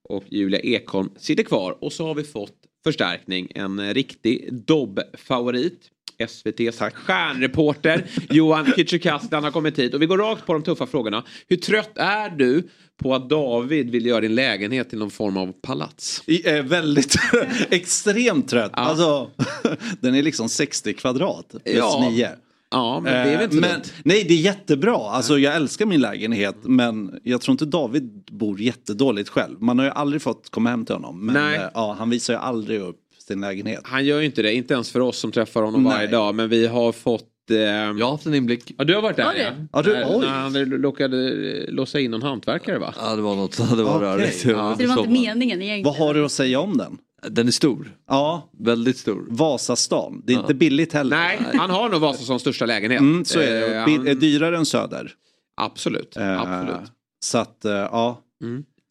[0.09, 2.55] och Julia Ekholm sitter kvar och så har vi fått
[2.85, 5.81] förstärkning, en eh, riktig Dobb-favorit.
[6.19, 11.25] SVTs stjärnreporter Johan Kücükaslan har kommit hit och vi går rakt på de tuffa frågorna.
[11.49, 12.69] Hur trött är du
[13.03, 16.23] på att David vill göra din lägenhet till någon form av palats?
[16.27, 17.17] I, eh, väldigt
[17.71, 18.73] extremt trött.
[18.75, 18.83] Ja.
[18.83, 19.31] Alltså,
[20.01, 22.09] den är liksom 60 kvadrat plus Ja.
[22.11, 22.31] 9.
[22.71, 23.81] Ja, men det är väl inte Eh, men?
[24.05, 24.97] Nej, det är jättebra.
[24.97, 29.62] Alltså, jag älskar min lägenhet men jag tror inte David bor jättedåligt själv.
[29.62, 31.27] Man har ju aldrig fått komma hem till honom.
[31.27, 31.57] Men Nej.
[31.57, 33.81] eh, ja, han visar ju aldrig upp sin lägenhet.
[33.85, 35.93] Han gör ju inte det, inte ens för oss som träffar honom Nej.
[35.93, 36.35] varje dag.
[36.35, 37.25] Men vi har fått...
[37.51, 37.57] Eh...
[37.57, 38.73] Jag har haft en inblick.
[38.79, 39.51] Ja, du har varit där ja.
[39.73, 40.21] Ja, du- När- oj.
[40.21, 42.95] när han eh, låsa in någon hantverkare va?
[43.01, 44.09] Ja det var något, det var Okej.
[44.09, 44.45] rörigt.
[44.45, 44.73] Ja.
[44.77, 45.85] Så det var inte meningen egentligen.
[45.85, 46.99] Vad har du att säga om den?
[47.23, 47.97] Den är stor.
[48.09, 49.27] Ja, Väldigt stor.
[49.31, 50.23] Vasastan.
[50.27, 51.16] Det är inte billigt heller.
[51.16, 53.01] Nej, han har nog Vasasons största lägenhet.
[53.01, 53.75] Mm, så är det.
[53.77, 55.12] Eh, han- är dyrare än Söder.
[55.57, 56.91] Absolut, Eh, absolut.
[57.25, 58.23] Så att, eh, ja.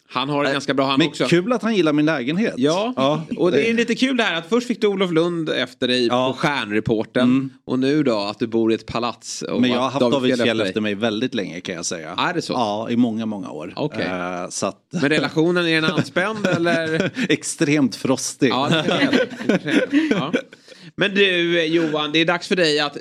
[0.09, 1.25] Han har det ganska bra han Men också.
[1.27, 2.53] kul att han gillar min lägenhet.
[2.57, 5.87] Ja, och det är lite kul det här att först fick du Olof Lund efter
[5.87, 6.31] dig Ja.
[6.31, 9.43] på Stjärnreporten och nu då att du bor i ett palats.
[9.59, 10.67] Men jag har haft David Fjell dig.
[10.67, 12.15] efter mig väldigt länge kan jag säga.
[12.17, 12.53] Är det så?
[12.53, 13.73] Ja, i många, många år.
[13.75, 14.05] Okej.
[14.05, 14.79] Eh, så att...
[14.91, 17.11] Men relationen, är den anspänd eller?
[17.29, 18.49] Extremt frostig.
[18.49, 18.75] Ja, det
[19.47, 19.81] jag säga.
[20.11, 20.33] ja.
[20.99, 22.97] Men du Johan, det är dags för dig att,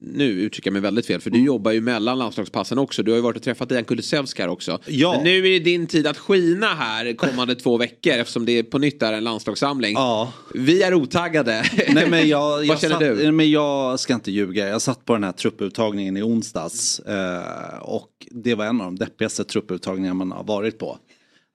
[0.00, 3.02] nu uttrycker jag mig väldigt fel, för du jobbar ju mellan landslagspassen också.
[3.02, 4.80] Du har ju varit och träffat Dejan Kulusevski här också.
[4.86, 5.12] Ja.
[5.12, 8.78] Men nu är det din tid att skina här kommande två veckor eftersom det på
[8.78, 9.94] nytt är en landslagssamling.
[9.94, 10.32] Ja.
[10.54, 11.64] Vi är otaggade.
[11.88, 14.68] Nej, men jag, jag, satt, men jag ska inte ljuga.
[14.68, 16.98] Jag satt på den här trupputtagningen i onsdags.
[17.00, 20.98] Eh, och det var en av de deppigaste trupputtagningar man har varit på.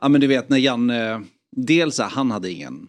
[0.01, 1.21] Ja men du vet när Janne,
[1.55, 2.87] dels här, han hade ingen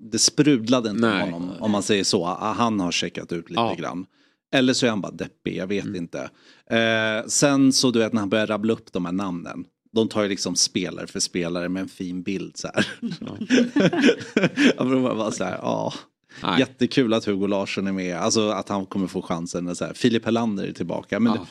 [0.00, 1.22] det sprudlade inte Nej.
[1.22, 2.24] om honom om man säger så.
[2.26, 3.74] Ah, Han har checkat ut lite Ja.
[3.78, 4.06] grann.
[4.52, 5.96] Eller så är han bara deppig, jag vet Mm.
[5.96, 6.30] inte.
[6.70, 9.64] Eh, sen så du vet när han börjar rabbla upp de här namnen.
[9.92, 12.86] De tar ju liksom spelare för spelare med en fin bild så här.
[14.76, 15.92] jag var bara så här, ja.
[16.58, 19.76] Jättekul att Hugo Larsson är med, alltså att han kommer få chansen.
[19.76, 19.94] Så här.
[19.94, 21.20] Filip Helander är tillbaka.
[21.20, 21.46] Men Ja.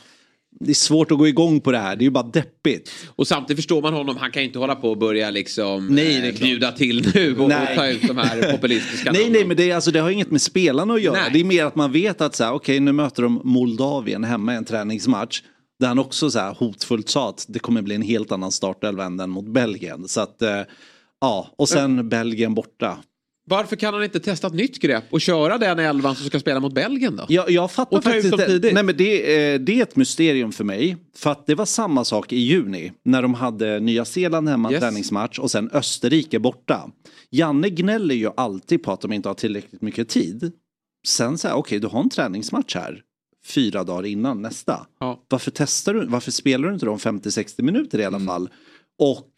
[0.59, 2.91] Det, är svårt att gå igång på det här, det är ju bara deppigt.
[3.15, 6.29] Och samtidigt förstår man honom, han kan ju inte hålla på och börja liksom Nej,
[6.29, 9.39] eh, bjuda till nu och, och ta ut de här populistiska Nej, namnen.
[9.39, 11.21] nej, men det, är, alltså, det har inget med spelarna att göra.
[11.21, 11.29] Nej.
[11.33, 14.53] Det är mer att man vet att så här, okej, nu möter de Moldavien hemma
[14.53, 15.41] i en träningsmatch.
[15.79, 19.05] Där han också så här hotfullt sa att det kommer bli en helt annan startelva
[19.05, 20.07] än den mot Belgien.
[20.07, 20.61] Så att, eh,
[21.21, 22.97] ja, och sen Belgien borta.
[23.49, 26.59] Varför kan han inte testa ett nytt grepp och köra den elvan som ska spela
[26.59, 27.25] mot Belgien då?
[27.29, 28.71] Jag, jag fattar Och faktiskt inte.
[28.73, 30.97] Nej, men det, eh, det är ett mysterium för mig.
[31.15, 32.91] För att det var samma sak i juni.
[33.05, 34.79] När de hade Nya Zeeland hemma, Yes.
[34.79, 36.89] träningsmatch och sen Österrike borta.
[37.29, 40.51] Janne gnäller ju alltid på att de inte har tillräckligt mycket tid.
[41.07, 43.01] Sen så här, okej du har en träningsmatch här.
[43.45, 44.87] Fyra dagar innan nästa.
[44.99, 45.23] Ja.
[45.29, 48.49] Varför testar du, varför spelar du inte dem 50-60 minuter i alla fall?
[48.99, 49.31] Och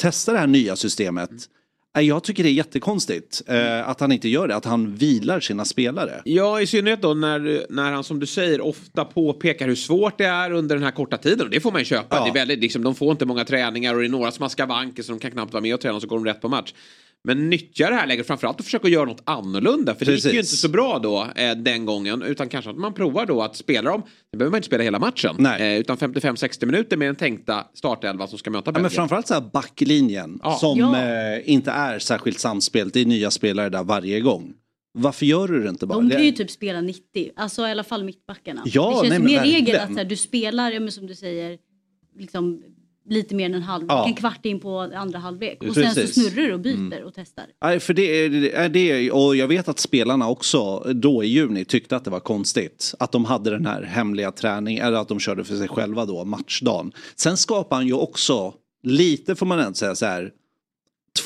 [0.00, 1.30] testa det här nya systemet.
[1.30, 1.40] Nej,
[2.02, 5.64] Jag tycker det är jättekonstigt eh, att han inte gör det, att han vilar sina
[5.64, 6.22] spelare.
[6.24, 10.24] Ja, i synnerhet då när, när han som du säger ofta påpekar hur svårt det
[10.24, 11.46] är under den här korta tiden.
[11.46, 12.16] Och det får man ju köpa.
[12.16, 12.24] Ja.
[12.24, 14.48] Det är väldigt, liksom, de får inte många träningar och det är några som har
[14.48, 16.48] skavanker så de kan knappt vara med och träna och så går de rätt på
[16.48, 16.74] match.
[17.26, 19.94] Men nyttja det här läget framförallt och försöka göra något annorlunda.
[19.94, 20.52] För det gick ju Precis.
[20.52, 22.22] inte så bra då eh, den gången.
[22.22, 24.02] Utan kanske att man provar då att spela dem.
[24.32, 25.36] Det behöver man inte spela hela matchen.
[25.38, 25.74] Nej.
[25.74, 28.82] Eh, utan 55-60 minuter med den tänkta startelva som ska möta Ja, Belgien.
[28.82, 30.54] men framförallt så här backlinjen Ja.
[30.60, 31.02] som Ja.
[31.02, 32.94] eh, inte är särskilt samspelt.
[32.94, 34.52] Det är nya spelare där varje gång.
[34.98, 35.98] Varför gör du det inte bara?
[36.00, 38.62] De kan ju typ spela 90, alltså i alla fall mittbackarna.
[38.66, 39.82] Ja, det känns nej, mer regel verkligen.
[39.82, 41.58] att så här, du spelar, ja, men som du säger,
[42.18, 42.62] liksom
[43.08, 44.06] lite mer än en halv, Ja.
[44.06, 45.62] en kvart in på andra halvlek.
[45.62, 46.16] Och sen så Precis.
[46.16, 46.30] Mm.
[46.30, 47.44] snurrar du och byter och testar.
[47.62, 48.02] Nej, för det
[48.56, 52.20] är det, och jag vet att spelarna också då i juni tyckte att det var
[52.20, 52.94] konstigt.
[52.98, 56.24] Att de hade den här hemliga träningen, eller att de körde för sig själva då,
[56.24, 56.92] matchdagen.
[57.16, 60.30] Sen skapar han ju också, lite får man ändå säga så här,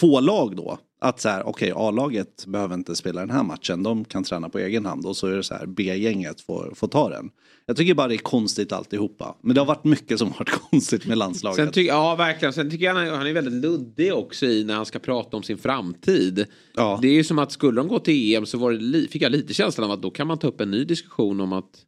[0.00, 0.78] två lag då.
[1.02, 4.58] Att så här, okej A-laget behöver inte spela den här matchen, de kan träna på
[4.58, 7.30] egen hand och så är det så här B-gänget får, får ta den.
[7.66, 9.36] Jag tycker bara det är konstigt alltihopa.
[9.42, 11.56] Men det har varit mycket som har varit konstigt med landslaget.
[11.56, 12.52] Sen tycker, ja, verkligen.
[12.52, 15.36] Sen tycker jag han är, han är väldigt luddig också i när han ska prata
[15.36, 16.46] om sin framtid.
[16.74, 16.98] Ja.
[17.02, 19.32] Det är ju som att skulle de gå till EM så var det fick jag
[19.32, 21.84] lite känslan av att då kan man ta upp en ny diskussion om att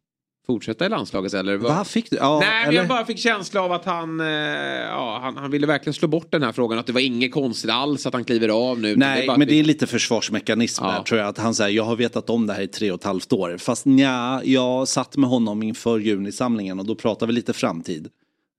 [0.47, 1.33] fortsätta i landslaget.
[1.33, 1.87] Eller vad?
[1.87, 2.17] Fick du?
[2.17, 2.79] Ja, Nej, men eller?
[2.79, 6.31] jag bara fick känsla av att han, eh, ja, han, han ville verkligen slå bort
[6.31, 6.79] den här frågan.
[6.79, 8.95] Att det var inget konstigt alls att han kliver av nu.
[8.95, 10.91] Nej, bara men det är lite försvarsmekanism Ja.
[10.91, 11.29] där tror jag.
[11.29, 13.57] Att han säger, jag har vetat om det här i tre och ett halvt år.
[13.57, 18.07] Fast nja, jag satt med honom inför junisamlingen och då pratade vi lite framtid.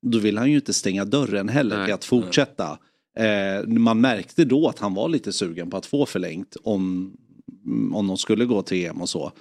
[0.07, 1.87] Då vill han ju inte stänga dörren heller Nej.
[1.87, 2.79] till att fortsätta.
[3.19, 7.13] Eh, man märkte då att han var lite sugen på att få förlängt om,
[7.95, 9.33] om de skulle gå till EM och så.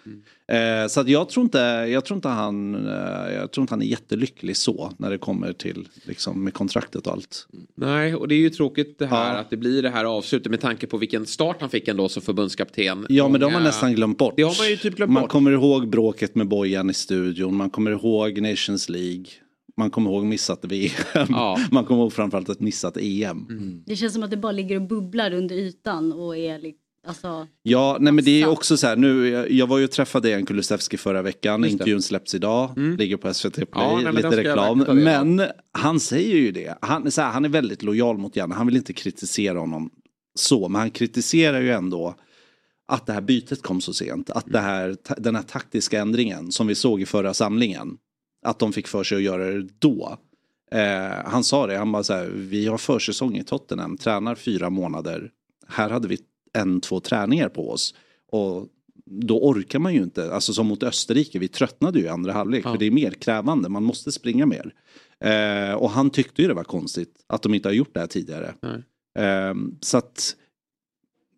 [0.52, 1.58] Eh, så att jag tror inte,
[1.92, 5.54] jag tror inte han, eh, jag tror inte han är jättelycklig så när det kommer
[5.54, 7.48] till liksom med kontraktet och allt.
[7.76, 9.40] Nej, och det är ju tråkigt det här Ja.
[9.40, 12.22] att det blir det här avslutet med tanke på vilken start han fick ändå som
[12.22, 13.06] förbundskapten.
[13.10, 14.34] Ja men de har Många- nästan glömt bort.
[14.38, 15.32] Det har man ju typ glömt man bort.
[15.32, 19.26] kommer ihåg bråket med Bojan i studion, man kommer ihåg Nations League,
[19.78, 20.92] man kommer ihåg missat VM,
[21.30, 21.58] Ja.
[21.72, 23.84] man kommer ihåg framförallt ett missat EM.
[23.86, 26.76] Det känns som att det bara ligger och bubblar under ytan och är li-
[27.08, 29.92] alltså, Ja, nej men det är också så här, nu, jag, jag var ju och
[29.92, 34.38] träffade Jan Kulusevski förra veckan, intervjun släpps idag, ligger på SVT Play, Ja, nej, lite
[34.38, 34.80] reklam.
[34.80, 35.42] Men
[35.72, 38.76] han säger ju det, han, så här, han är väldigt lojal mot Janne, han vill
[38.78, 39.90] inte kritisera honom
[40.36, 42.16] så, men han kritiserar ju ändå
[42.88, 44.30] att det här bytet kom så sent.
[44.30, 47.98] Att det här, den här taktiska ändringen som vi såg i förra samlingen.
[48.46, 50.18] Att de fick för sig att göra det då.
[50.72, 54.70] Eh, han sa det, han bara så här, vi har försäsong i Tottenham, tränar fyra
[54.70, 55.32] månader.
[55.68, 56.18] Här hade vi
[56.54, 57.96] en, två träningar på oss.
[58.32, 58.68] Och
[59.06, 62.66] då orkar man ju inte, alltså som mot Österrike, vi tröttnade ju i andra halvlek.
[62.66, 62.72] Ja.
[62.72, 64.74] För det är mer krävande, man måste springa mer.
[65.20, 68.08] Eh, och han tyckte ju det var konstigt att de inte har gjort det här
[68.08, 68.54] tidigare.
[69.20, 70.36] Eh, så att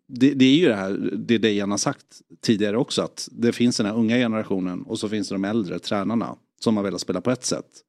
[0.08, 2.06] det, det är ju det här, det Dejan har sagt
[2.40, 5.78] tidigare också, att det finns den här unga generationen och så finns det de äldre
[5.78, 7.82] tränarna som har velat spela på ett sätt.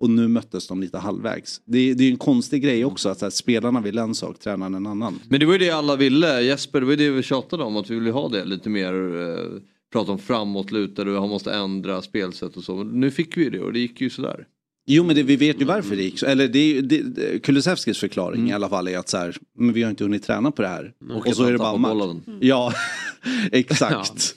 [0.00, 1.60] Och nu möttes de lite halvvägs.
[1.64, 4.38] Det, är- det är ju en konstig grej också att här, spelarna vill en sak,
[4.38, 5.18] tränaren en annan.
[5.28, 6.40] Men det var ju det alla ville.
[6.42, 7.76] Jesper, det var ju det vi tjatade om.
[7.76, 8.92] Att vi ville ha det lite mer.
[8.94, 9.60] Eh,
[9.92, 12.76] prata om framåtlutade och han måste ändra spelsätt och så.
[12.76, 14.46] Men nu fick vi det och det gick ju sådär.
[14.86, 16.26] Jo men det, vi vet ju varför det gick så.
[16.26, 19.82] Eller det, det, det, Kulusevskis förklaring i alla fall är att så här, men vi
[19.82, 20.92] har inte hunnit träna på det här.
[21.10, 21.90] Och och så är det bara match.
[21.92, 22.22] bollen.
[22.40, 22.72] Ja,
[23.52, 24.34] exakt.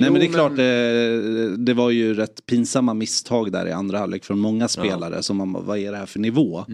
[0.00, 3.98] Nej men det är klart, det, det var ju rätt pinsamma misstag där i andra
[3.98, 6.64] halvlek från många spelare som man vad är det här för nivå?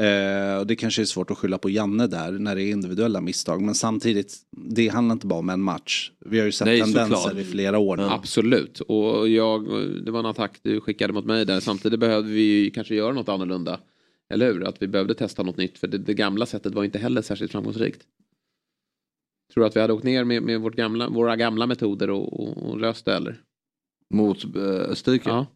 [0.00, 3.20] Eh, och det kanske är svårt att skylla på Janne där när det är individuella
[3.20, 3.62] misstag.
[3.62, 6.10] Men samtidigt, det handlar inte bara om en match.
[6.26, 7.40] Vi har ju sett Nej, tendenser såklart.
[7.40, 8.02] i flera år nu.
[8.02, 8.80] Absolut.
[8.80, 9.64] Och jag,
[10.04, 11.60] det var en attack du skickade mot mig där.
[11.60, 13.80] Samtidigt behövde vi ju kanske göra något annorlunda.
[14.30, 14.68] Eller hur?
[14.68, 15.78] Att vi behövde testa något nytt.
[15.78, 18.00] För det, det gamla sättet var inte heller särskilt framgångsrikt.
[19.54, 22.40] Tror du att vi hade åkt ner med, med vårt gamla, våra gamla metoder och,
[22.40, 23.40] och, och löst det eller?
[24.14, 25.28] Mot eh, Österrike?
[25.30, 25.46] Ja.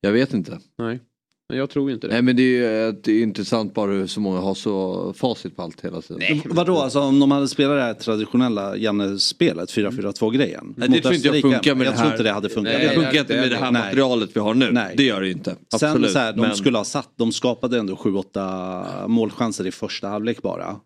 [0.00, 0.58] Jag vet inte.
[0.78, 1.00] Nej.
[1.48, 2.12] Men jag tror inte det.
[2.12, 5.12] Nej men det är ju eh, det är intressant bara hur så många har så
[5.16, 6.18] facit på allt hela tiden.
[6.20, 10.74] Nej, Vadå, alltså om de hade spelat det här traditionella Janne-spelet, 4-4-2 grejen?
[10.76, 12.12] Nej, det tror inte jag funkar med jag det tror här.
[12.14, 12.74] inte det hade funkat.
[12.74, 13.82] Nej, det funkar inte med det här Nej.
[13.82, 14.72] materialet vi har nu.
[14.72, 14.94] Nej.
[14.96, 15.50] Det gör det inte.
[15.50, 16.10] Sen Absolut.
[16.10, 20.42] så här, de men- skulle ha satt, de skapade ändå 7-8 målchanser i första halvlek
[20.42, 20.76] bara.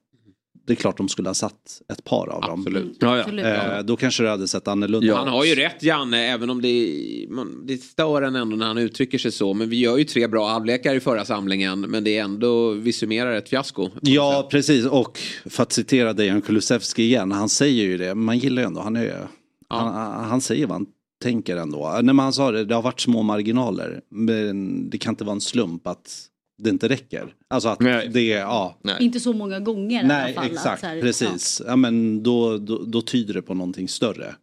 [0.71, 2.61] Det är klart de skulle ha satt ett par av dem.
[2.61, 2.97] Absolut.
[3.01, 3.79] Ja, ja.
[3.79, 6.63] Eh, då kanske det hade sett annorlunda Ja, han har ju rätt Janne, även om
[6.63, 9.55] det, man, det stör en ändå när han uttrycker sig så.
[9.55, 11.81] Men vi gör ju tre bra halvlekar i förra samlingen.
[11.81, 13.89] Men det är ändå, vi summerar ett fiasko.
[14.03, 14.87] Ja, precis.
[14.87, 18.15] Och för att citera Dejan Kulusevski igen, han säger ju det.
[18.15, 19.29] Man gillar ju ändå, han, är,
[19.69, 19.95] han,
[20.25, 20.87] han säger vad han
[21.23, 21.91] tänker ändå.
[21.93, 24.01] Nej, men han sa det, det har varit små marginaler.
[24.11, 26.30] Men det kan inte vara en slump att
[26.63, 27.35] det inte räcker.
[27.49, 27.79] Alltså att
[28.13, 28.79] det är, ja.
[29.01, 30.53] Inte så många gånger i Nej, alla fall.
[30.53, 30.83] exakt.
[30.83, 31.63] här, precis.
[31.67, 31.77] Ja.
[31.77, 34.35] men då, då, då tyder det på någonting större.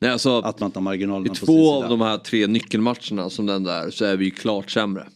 [0.00, 1.84] Nej, alltså, Att man har marginalerna I två sida.
[1.84, 5.06] av de här tre nyckelmatcherna som den där så är vi ju klart sämre.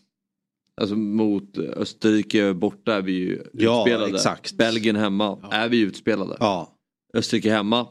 [0.81, 4.15] Alltså mot Österrike borta är vi ju Ja, utspelade.
[4.15, 4.53] exakt.
[4.53, 6.37] Belgien hemma är vi utspelade.
[6.41, 6.73] Ja.
[7.15, 7.87] Österrike hemma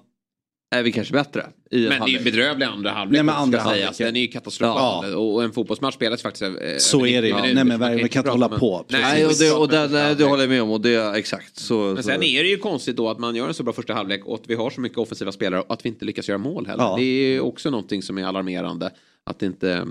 [0.76, 1.46] är vi kanske bättre.
[1.72, 3.86] I en Men det är ju bedrövlig andra halvlek Nej, men andra ska sägas.
[3.86, 5.14] halvlek, Den är ju katastrofal.
[5.16, 7.34] Och en fotbollsmatch spelas faktiskt eh, Så är det ju.
[7.34, 8.86] 90 Nej, minuter, men man vi kan inte hålla på.
[8.90, 11.60] Nej, Nej, och det, och det, nej, det håller jag med om och det exakt
[11.60, 11.78] så.
[11.78, 12.04] Men så.
[12.04, 14.36] sen är det ju konstigt då att man gör en så bra första halvlek och
[14.36, 16.84] att vi har så mycket offensiva spelare och att vi inte lyckas göra mål heller.
[16.84, 16.96] Ja.
[16.98, 18.92] Det är ju också någonting som är alarmerande.
[19.26, 19.86] Att inte...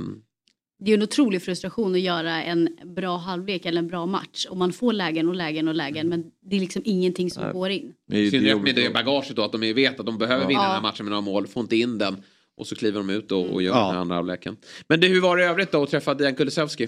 [0.81, 4.47] mm, Det är en otrolig frustration att göra en bra halvlek eller en bra match.
[4.51, 7.53] Och man får lägen och lägen och lägen men det är liksom ingenting som Nej.
[7.53, 7.93] går in.
[8.11, 10.47] Det är ju I synnerhet med det bagaget då att de vet att de behöver
[10.47, 10.65] vinna Ja.
[10.67, 12.17] den här matchen med några mål, får inte in den.
[12.59, 13.85] Och så kliver de ut och, och gör Ja.
[13.87, 14.57] den här andra halvleken.
[14.89, 16.87] Men det, hur var det i övrigt då att träffa Dejan Kulusevski?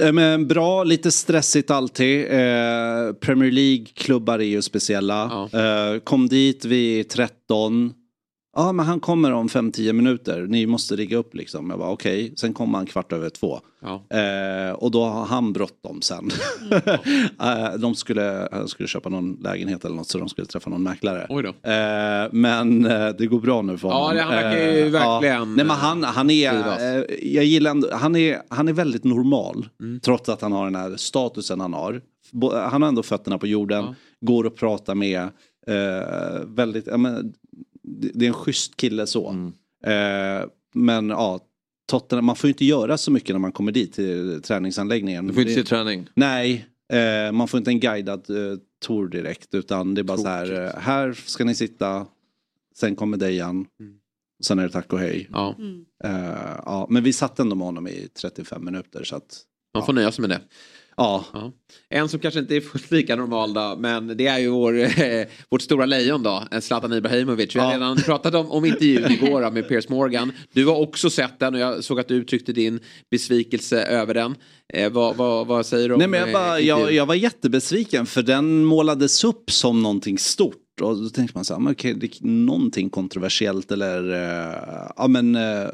[0.00, 2.20] Eh, Men bra, lite stressigt alltid.
[2.24, 5.48] Eh, Premier League-klubbar är ju speciella.
[5.52, 7.92] Eh, kom dit vid 13.
[8.58, 10.46] Ja, men han kommer om 5-10 minuter.
[10.48, 11.70] Ni måste rigga upp liksom.
[11.70, 12.32] Jag bara okej.
[12.36, 13.60] Sen kommer han kvart över två.
[13.82, 14.18] Ja.
[14.18, 16.30] Eh, och då har han bråttom sen.
[17.40, 20.82] eh, de skulle, han skulle köpa någon lägenhet eller något så de skulle träffa någon
[20.82, 21.26] mäklare.
[21.62, 24.16] Eh, men eh, det går bra nu för Ja, honom.
[24.16, 28.16] det- han verkar ju Eh, verkligen, Nej, men han, han är, jag gillar ändå, han
[28.16, 29.68] är, han är väldigt normal.
[29.80, 30.00] Mm.
[30.00, 32.00] Trots att han har den här statusen han har.
[32.70, 35.20] Han har ändå fötterna på jorden, går att prata med.
[35.66, 37.32] Eh, väldigt, ja, men,
[37.88, 39.28] det, är en schysst kille så.
[39.28, 39.52] Mm.
[39.84, 41.40] Eh, men ja,
[41.88, 45.26] Tottenham, man får ju inte göra så mycket när man kommer dit till träningsanläggningen.
[45.26, 46.08] Du får inte se träning.
[46.14, 50.28] Nej, eh, man får inte en guidad eh, tour direkt utan det är bara så
[50.28, 52.06] här, eh, här ska ni sitta,
[52.74, 53.66] sen kommer Dejan,
[54.42, 55.28] sen är det tack och hej.
[55.32, 55.84] Ja, Mm.
[56.04, 59.40] Eh, ja, men vi satt ändå med honom i 35 minuter så att,
[59.74, 60.40] man får nöja sig med det.
[60.98, 61.24] Ja.
[61.32, 61.52] Ja.
[61.90, 65.26] En som kanske inte är fullt lika normal då, men det är ju vår, eh,
[65.50, 67.56] vårt stora lejon då, eh, Zlatan Ibrahimovic.
[67.56, 67.74] Vi har Ja.
[67.76, 70.32] redan pratat om, om intervjun igår då, med Piers Morgan.
[70.52, 72.80] Du har också sett den och jag såg att du uttryckte din
[73.10, 74.34] besvikelse över den.
[74.74, 77.14] Eh, vad, vad, vad säger du om Nej men jag, eh, bara, jag, jag var
[77.14, 80.54] jättebesviken för den målades upp som någonting stort.
[80.80, 85.06] Och då tänkte man så här, men okej, det är någonting kontroversiellt eller eh, ja,
[85.08, 85.68] men, eh,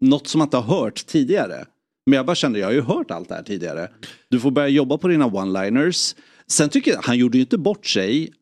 [0.00, 1.64] något som man inte har hört tidigare.
[2.06, 3.88] Men jag bara kände, jag har ju hört allt det här tidigare.
[4.28, 6.16] Du får börja jobba på dina one-liners.
[6.46, 8.32] Sen tycker jag, han gjorde ju inte bort sig.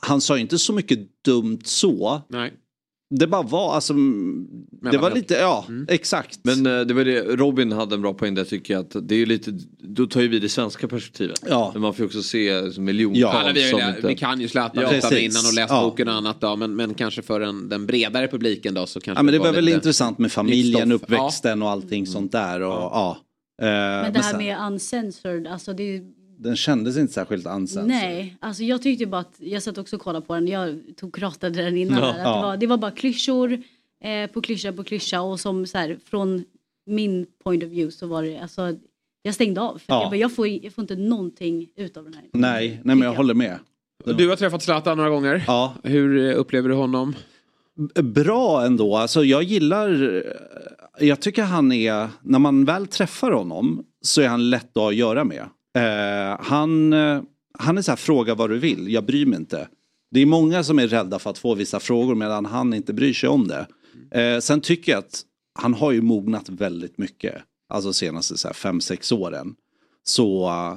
[0.00, 2.22] Han sa inte så mycket dumt så.
[2.28, 2.52] Nej.
[3.10, 3.94] Det bara var, alltså,
[4.92, 6.38] det var lite, ja, exakt.
[6.42, 8.80] Men eh, det var det, Robin hade en bra poäng där tycker jag.
[8.80, 11.44] Att det är lite, då tar ju vi det svenska perspektivet.
[11.48, 11.70] Ja.
[11.72, 13.28] Men man får ju också se som miljontals Ja.
[13.32, 14.08] Alla vi, inte...
[14.08, 15.12] vi kan ju Zlatan Ja, precis.
[15.18, 15.82] innan och läst Ja.
[15.82, 19.18] boken och annat då, men, men kanske för en, den bredare publiken då så kanske
[19.18, 22.60] Ja men det var väl intressant med familjen, uppväxten och allting sånt där.
[22.60, 23.16] Och, ja.
[23.62, 26.02] Eh, Men det här med uncensored, alltså det är ju
[26.38, 27.86] Den kändes inte särskilt ansedd.
[27.86, 31.22] Nej, alltså jag tyckte bara att, jag satt också och kollade på den, jag tog
[31.22, 31.98] ratade den innan.
[31.98, 32.04] Ja.
[32.12, 32.34] här, att Ja.
[32.36, 33.52] det, var, det var bara klyschor
[34.04, 36.44] eh, på klyscha på klyscha och som så här, från
[36.86, 38.76] min point of view så var det, alltså
[39.22, 39.78] jag stängde av.
[39.78, 40.00] För Ja.
[40.02, 42.24] jag, bara, jag, får, jag får inte någonting ut av den här.
[42.32, 43.58] Nej, nej men jag håller med.
[44.04, 45.44] Du har träffat Zlatan några gånger.
[45.46, 45.74] Ja.
[45.82, 47.14] Hur eh, upplever du honom?
[48.02, 50.22] Bra ändå, alltså jag gillar,
[50.98, 55.24] jag tycker han är, när man väl träffar honom så är han lätt att göra
[55.24, 55.44] med.
[55.78, 57.22] Eh, han, eh,
[57.58, 59.68] han är så här, fråga vad du vill, jag bryr mig inte.
[60.10, 63.12] Det är många som är rädda för att få vissa frågor medan han inte bryr
[63.12, 63.66] sig om det.
[64.20, 65.22] Eh, sen tycker jag att
[65.58, 67.34] han har ju mognat väldigt mycket.
[67.68, 69.54] Alltså senaste så här, fem, sex åren.
[70.04, 70.76] Så eh,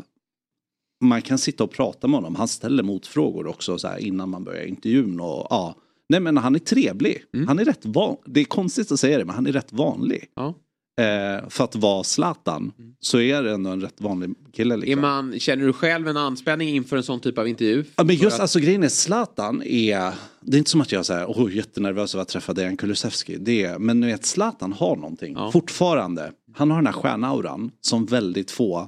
[1.03, 2.35] man kan sitta och prata med honom.
[2.35, 5.19] Han ställer motfrågor också så här, innan man börjar intervjun.
[5.19, 5.75] Och, ja.
[6.09, 7.23] Nej men han är trevlig.
[7.47, 8.17] Han är rätt van.
[8.25, 10.27] Det är konstigt att säga det men han är rätt vanlig.
[10.35, 10.55] Ja.
[10.99, 14.73] Eh, för att vara Zlatan så är det ändå en rätt vanlig kille.
[14.73, 15.01] Är Liksom.
[15.01, 17.83] man, känner du själv en anspänning inför en sån typ av intervju?
[17.95, 21.09] Ja, men just att- alltså grejen är Zlatan är, det är inte som att jag
[21.09, 23.37] är oh, jättenervös över att träffa Dejan Kulusevski.
[23.39, 26.31] Det är, men vet Zlatan har någonting fortfarande.
[26.55, 28.87] Han har den här stjärnauran som väldigt få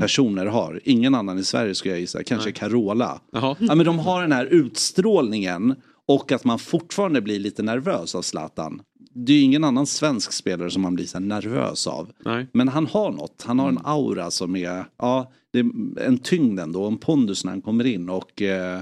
[0.00, 0.80] personer har.
[0.84, 3.20] Ingen annan i Sverige skulle jag gissa, kanske Carola.
[3.32, 5.74] Ja, men de har den här utstrålningen
[6.06, 8.80] och att man fortfarande blir lite nervös av Zlatan.
[9.26, 12.12] Det är ju ingen annan svensk spelare som man blir så nervös av.
[12.24, 12.46] Nej.
[12.52, 15.64] Men han har något, han har en aura som är, ja, det är
[16.00, 18.80] en tyngd ändå, en pondus när han kommer in och eh,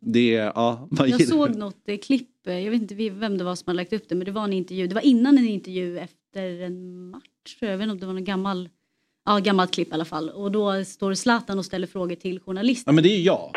[0.00, 3.44] det är, ja, man Jag såg något eh, klipp, eh, jag vet inte vem det
[3.44, 4.86] var som hade lagt upp det, men det var en intervju.
[4.86, 7.78] Det var innan en intervju efter en match, jag.
[7.78, 8.68] vet inte om det var någon gammal,
[9.24, 10.30] ja gammalt klipp i alla fall.
[10.30, 12.90] Och då står Zlatan och ställer frågor till journalister.
[12.90, 13.50] Ja men det är jag.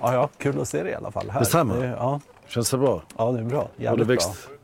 [0.00, 1.30] Ja, ja, kul att se dig i alla fall.
[1.30, 1.40] Här.
[1.40, 1.76] Detsamma.
[1.76, 2.20] Det, ja.
[2.48, 3.02] Känns det bra?
[3.16, 3.58] Ja, det är bra.
[3.58, 4.48] Har Jävligt du växt?
[4.48, 4.57] bra.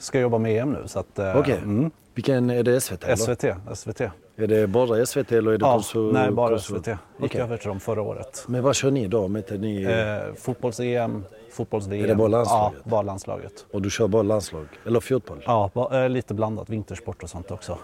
[0.00, 1.18] Ska jobba med EM nu så att...
[1.18, 1.58] eh, Okej.
[1.62, 1.90] mm.
[2.14, 3.04] Vilken är det SVT?
[3.04, 3.16] eller?
[3.16, 3.44] SVT.
[3.78, 4.00] SVT.
[4.36, 6.86] Är det bara SVT eller är det Ja, konsul- nej, bara SVT.
[6.86, 7.40] Gick Okej.
[7.40, 8.44] över till dem förra året.
[8.48, 9.28] Men vad kör ni då?
[9.28, 9.82] Ni...
[9.82, 12.04] Eh, Fotbolls-EM, fotbolls-VM.
[12.04, 12.80] Är det bara landslaget?
[12.84, 13.66] Ja, bara landslaget.
[13.72, 14.66] Och du kör bara landslag?
[14.86, 15.42] Eller fotboll?
[15.46, 16.68] Ja, ba, eh, lite blandat.
[16.70, 17.78] Vintersport och sånt också.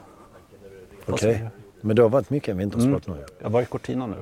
[1.07, 1.49] Okej.
[1.81, 3.19] Men du har varit mycket vintersport Mm.
[3.21, 3.25] nu?
[3.43, 4.17] Jag var i Cortina nu.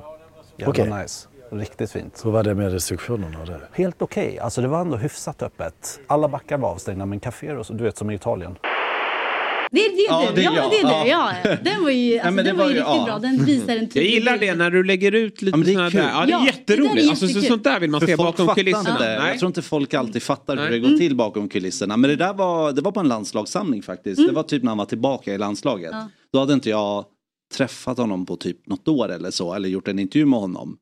[0.57, 1.01] Jävla Okej.
[1.01, 1.27] nice.
[1.51, 2.21] Riktigt fint.
[2.25, 3.69] Hur var det med restriktionerna där?
[3.73, 4.39] Helt okej.
[4.39, 5.99] Alltså det var ändå hyfsat öppet.
[6.07, 8.55] Alla backar var avstängda men kaféer och så, du vet som i Italien.
[9.71, 11.09] Det är det Ja, du, det är ja, det är du.
[11.09, 11.33] Ja.
[11.43, 11.55] Ja.
[11.63, 13.03] Den var ju, alltså, det den var ju riktigt ja.
[13.05, 13.19] bra.
[13.19, 15.73] Den visar en Jag gillar det när du lägger ut lite Ja, men det är
[15.73, 15.99] sådana kul.
[16.01, 16.09] där.
[16.09, 16.95] Ja, det är Ja, det jätteroligt.
[16.95, 18.97] där är alltså, så, sånt där vill man För se bakom kulisserna.
[18.99, 19.29] Nej.
[19.29, 20.79] Jag tror inte folk alltid fattar hur Nej.
[20.79, 21.97] det går till bakom kulisserna.
[21.97, 24.17] Men det där var, det var på en landslagssamling faktiskt.
[24.17, 24.27] Mm.
[24.27, 25.89] Det var typ när han var tillbaka i landslaget.
[25.93, 26.09] Ja.
[26.33, 27.05] Då hade inte jag
[27.53, 29.53] träffat honom på typ något år eller så.
[29.53, 30.77] Eller gjort en intervju med honom.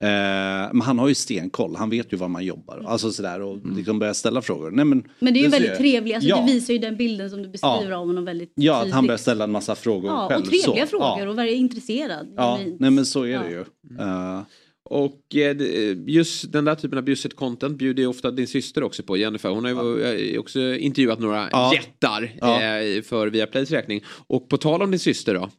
[0.00, 0.08] Eh,
[0.72, 1.76] men han har ju stenkoll.
[1.76, 2.82] Han vet ju var man jobbar.
[2.86, 4.70] Alltså sådär och liksom börjar ställa frågor.
[4.70, 5.78] Nej, men, Men det är ju väldigt jag.
[5.78, 6.14] trevligt.
[6.14, 6.36] Alltså, ja.
[6.46, 8.94] Det visar ju den bilden som du beskriver av honom väldigt Ja, att tydligt.
[8.94, 10.42] han börjar ställa en massa frågor Ja, själv.
[10.42, 10.90] och trevliga så.
[10.90, 12.26] frågor Ja, och vara intresserad.
[12.36, 12.60] ja.
[12.78, 13.42] Nej men så är Ja.
[13.42, 13.60] det ju.
[14.00, 14.40] Eh,
[14.90, 15.56] Och eh,
[16.06, 19.48] just den där typen av bjussigt content bjuder ju ofta din syster också på, Jennifer.
[19.48, 20.02] Hon har ju
[20.34, 21.72] eh, också intervjuat några Ja.
[21.74, 22.58] jättar Ja.
[23.02, 24.02] för Viaplays räkning.
[24.26, 25.50] Och på tal om din syster då.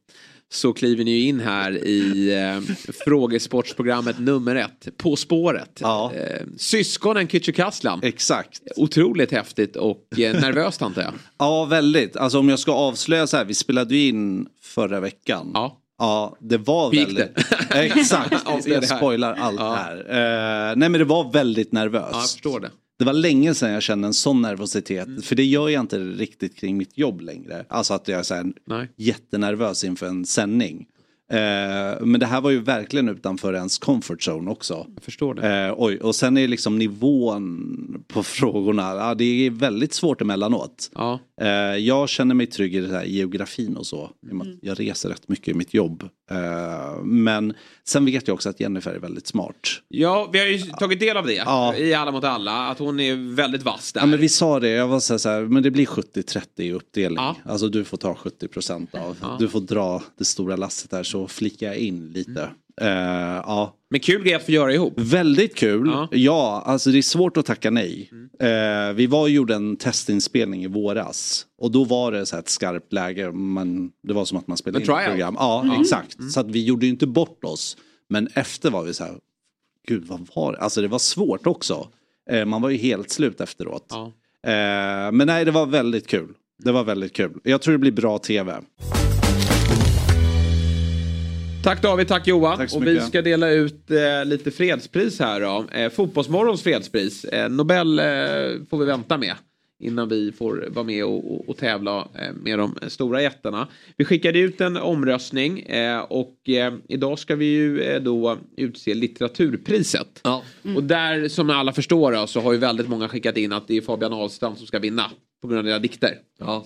[0.52, 2.76] Så kliver ni in här i eh,
[3.06, 5.80] frågesportsprogrammet nummer ett, På spåret.
[5.82, 6.12] Ja.
[6.16, 8.00] Eh, syskonen Kücükaslan.
[8.04, 8.62] exakt.
[8.76, 11.14] Otroligt häftigt och eh, nervöst antar jag.
[11.38, 12.16] Ja, väldigt.
[12.18, 15.52] Alltså om jag ska avslöja så här, vi spelade ju in förra veckan.
[15.54, 15.76] Ja.
[15.97, 17.38] Ja, det var Hur gick väldigt...
[17.97, 19.76] Exakt, Avslöja jag det spoilar allt Ja.
[19.76, 19.97] här.
[20.70, 22.08] Eh, nej men det var väldigt nervöst.
[22.12, 22.70] Ja, jag förstår det.
[23.00, 25.26] Det var länge sedan jag kände en sån nervositet.
[25.26, 27.66] För det gör jag inte riktigt kring mitt jobb längre.
[27.70, 28.54] Alltså att jag är så här
[28.95, 30.88] jättenervös inför en sändning.
[31.32, 34.88] Eh, men det här var ju verkligen utanför ens comfort zone också.
[34.96, 35.66] Jag förstår det.
[35.68, 40.92] Eh, oj, och sen är liksom nivån på frågorna, ja, det är väldigt svårt emellanåt.
[40.96, 41.20] Ja.
[41.42, 44.04] Eh, jag känner mig trygg i det här geografin och så.
[44.04, 44.12] att
[44.62, 46.04] Jag reser rätt mycket i mitt jobb.
[46.32, 47.54] Eh, men
[47.88, 49.56] sen vet jag också att Jennifer är väldigt smart.
[49.88, 51.76] ja, vi har ju tagit del av det Ja.
[51.76, 52.68] i Alla mot alla.
[52.68, 54.02] Att hon är väldigt vass där.
[54.02, 56.42] Ja, men vi sa det, jag var så här, så här men det blir 70-30
[56.58, 57.18] i uppdelning.
[57.18, 57.36] Ja.
[57.46, 61.68] Alltså du får ta 70% av, du får dra det stora lasset där så flickar
[61.68, 62.32] jag in lite.
[62.42, 62.54] Mm.
[62.82, 63.76] Eh, ja.
[63.90, 64.94] Men kul grej att få göra ihop.
[64.98, 65.88] Väldigt kul.
[65.88, 66.08] Ja.
[66.12, 66.64] Ja.
[66.66, 68.12] alltså det är svårt att tacka nej.
[68.12, 68.30] Mm.
[68.90, 71.46] Eh, vi var och gjorde en testinspelning i våras.
[71.58, 73.32] Och då var det så ett skarpt läge.
[73.32, 75.36] Man, det var som att man spelade in ett program.
[75.40, 75.82] Ja, Mm.
[75.82, 76.18] exakt.
[76.34, 77.78] Så att vi gjorde ju inte bort oss.
[78.10, 79.14] Men efter var vi så här,
[79.88, 80.58] gud vad var det?
[80.58, 81.88] Alltså det var svårt också.
[82.32, 83.86] Eh, man var ju helt slut efteråt.
[83.90, 84.12] Ja.
[85.12, 86.34] Men nej, det var väldigt kul.
[86.64, 87.32] Det var väldigt kul.
[87.44, 88.62] Jag tror det blir bra tv.
[91.64, 92.57] Tack David, tack Johan.
[92.57, 95.66] Tack så och vi ska dela ut eh, lite fredspris här då.
[95.72, 97.26] Eh, Fotbollsmorgons fredspris.
[97.26, 98.05] Eh, Nobel eh,
[98.70, 99.36] får vi vänta med.
[99.80, 103.68] Innan vi får vara med och, och, och tävla eh, med de stora jättarna.
[103.97, 108.93] Vi skickade ut en omröstning eh, och eh, idag ska vi ju eh, då utse
[108.93, 110.22] litteraturpriset.
[110.24, 110.43] Ja.
[110.76, 113.78] Och där som alla förstår då, så har ju väldigt många skickat in att det
[113.78, 115.03] är Fabian Ahlstrand som ska vinna.
[115.41, 116.16] På grund av dina dikter.
[116.39, 116.66] Ja.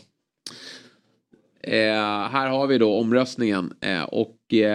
[1.67, 3.73] Eh, här har vi då omröstningen.
[3.81, 4.69] Eh, och, eh,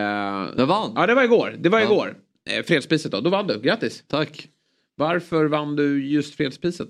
[0.56, 0.92] Jag vann.
[0.96, 1.56] Ja, det var igår.
[1.58, 1.84] Det var Ja.
[1.86, 2.16] igår.
[2.50, 3.20] Eh, fredspriset då.
[3.20, 3.60] Då vann du.
[3.60, 4.04] Grattis.
[4.06, 4.48] Tack.
[4.96, 6.88] Varför vann du just fredspriset?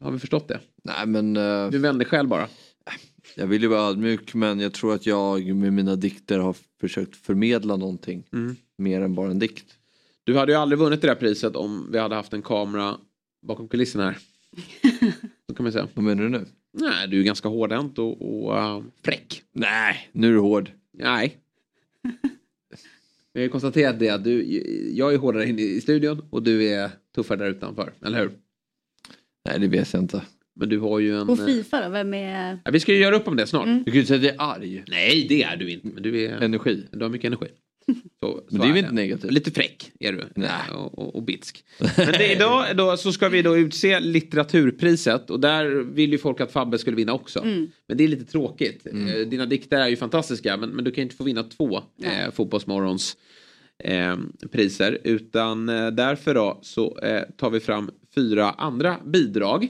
[0.00, 0.60] Har vi förstått det?
[0.84, 2.48] Nej men eh, Du vände själv bara.
[3.36, 7.16] jag vill ju vara ödmjuk men jag tror att jag med mina dikter har försökt
[7.16, 8.24] förmedla någonting.
[8.32, 8.56] Mm.
[8.78, 9.64] Mer än bara en dikt.
[10.24, 12.96] Du hade ju aldrig vunnit det där priset om vi hade haft en kamera
[13.46, 14.18] bakom kulissen här.
[15.48, 15.88] Så kan man säga.
[15.94, 16.46] Vad menar du nu?
[16.78, 19.42] Nej, du är ganska hårdhänt och, och uh, fräck.
[19.52, 20.70] Nej, nu är du hård.
[20.98, 21.36] Nej.
[23.34, 24.42] Vi har ju konstaterat det att du,
[24.94, 28.30] jag är hårdare inne i studion och du är tuffare där utanför, eller hur?
[29.48, 30.22] Nej det vet jag inte.
[30.54, 31.28] Men du har ju en...
[31.28, 32.58] Och Fifa då, vem är...
[32.64, 33.66] Ja, vi ska ju göra upp om det snart.
[33.66, 33.82] Mm.
[33.82, 34.84] Du kan ju säga att jag är arg.
[34.88, 36.42] Nej det är du inte, men du är...
[36.42, 36.86] Energi.
[36.92, 37.48] Du har mycket energi.
[38.20, 39.32] Så, Men så det är väl inte negativt?
[39.32, 40.24] Lite fräck är du.
[40.34, 40.50] Nej.
[40.74, 41.64] Och, och, och bitsk.
[41.96, 46.40] Men det, idag då, så ska vi då utse litteraturpriset och där vill ju folk
[46.40, 47.40] att Fabbe skulle vinna också.
[47.40, 47.70] Mm.
[47.88, 48.86] Men det är lite tråkigt.
[48.86, 49.08] Mm.
[49.08, 52.30] Eh, Dina dikter är ju fantastiska men, men du kan inte få vinna två eh,
[52.32, 53.16] Fotbollsmorgons
[53.84, 54.16] eh,
[54.52, 54.98] priser.
[55.04, 59.68] Utan eh, därför då så eh, tar vi fram fyra andra bidrag.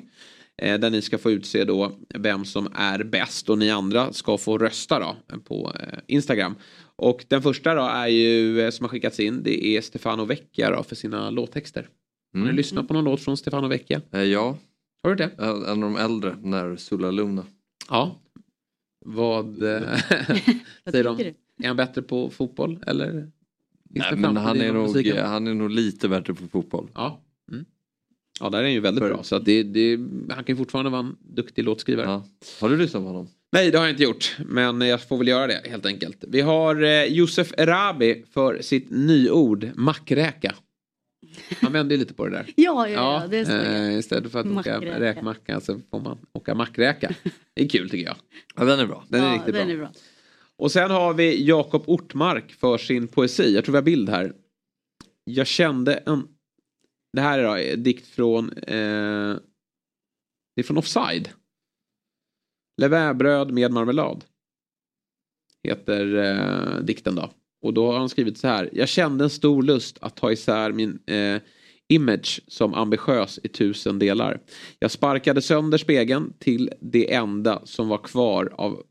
[0.62, 4.38] Eh, där ni ska få utse då vem som är bäst och ni andra ska
[4.38, 6.54] få rösta då på eh, Instagram.
[7.02, 10.70] Och den första då är ju eh, som har skickats in det är Stefano Vecchia
[10.70, 11.88] då för sina låttexter.
[12.32, 12.56] Har ni Mm.
[12.56, 14.00] lyssnat på någon låt från Stefano Vecchia?
[14.12, 14.58] Eh, ja.
[15.02, 15.30] Har du det?
[15.38, 17.44] En av de äldre, när Sula Luna.
[17.88, 18.20] Ja.
[19.04, 19.80] Vad eh,
[20.90, 21.20] säger de?
[21.62, 23.30] Är han bättre på fotboll eller?
[23.90, 25.26] Nej, men han är, nog, musiken?
[25.26, 26.88] han är nog lite bättre på fotboll.
[26.94, 27.20] Ja.
[27.52, 27.64] Mm.
[28.40, 29.22] Ja, där är han ju väldigt bra.
[29.22, 29.96] Så att det, det,
[30.30, 32.06] han kan ju fortfarande vara en duktig låtskrivare.
[32.06, 32.24] Ja.
[32.60, 33.28] Har du lyssnat på honom?
[33.52, 34.36] Nej, det har jag inte gjort.
[34.46, 36.24] Men jag får väl göra det helt enkelt.
[36.28, 40.54] Vi har eh, Josef Erabi för sitt nyord mackräka.
[41.60, 42.46] Han vände ju lite på det där.
[42.56, 45.00] Ja, ja, ja, det är eh, istället för att åka Mackräka.
[45.00, 47.14] räkmacka så får man åka mackräka.
[47.54, 48.16] Det är kul tycker jag.
[48.56, 49.04] Ja, den är bra.
[49.08, 49.74] Den är ja, riktigt den bra.
[49.74, 49.92] är bra.
[50.56, 53.54] Och sen har vi Jakob Ortmark för sin poesi.
[53.54, 54.32] Jag tror vi har bild här.
[55.24, 56.28] Jag kände en...
[57.12, 58.52] Det här är då en dikt från...
[58.52, 59.36] Eh...
[60.54, 61.28] Det är från Offside.
[62.76, 64.24] Leväbröd med marmelad.
[65.64, 67.30] Heter eh, dikten då.
[67.62, 68.70] Och då har han skrivit så här.
[68.72, 71.40] Jag kände en stor lust att ta isär min eh,
[71.88, 74.40] image som ambitiös i tusen delar.
[74.78, 78.82] Jag sparkade sönder spegeln till det enda som var kvar av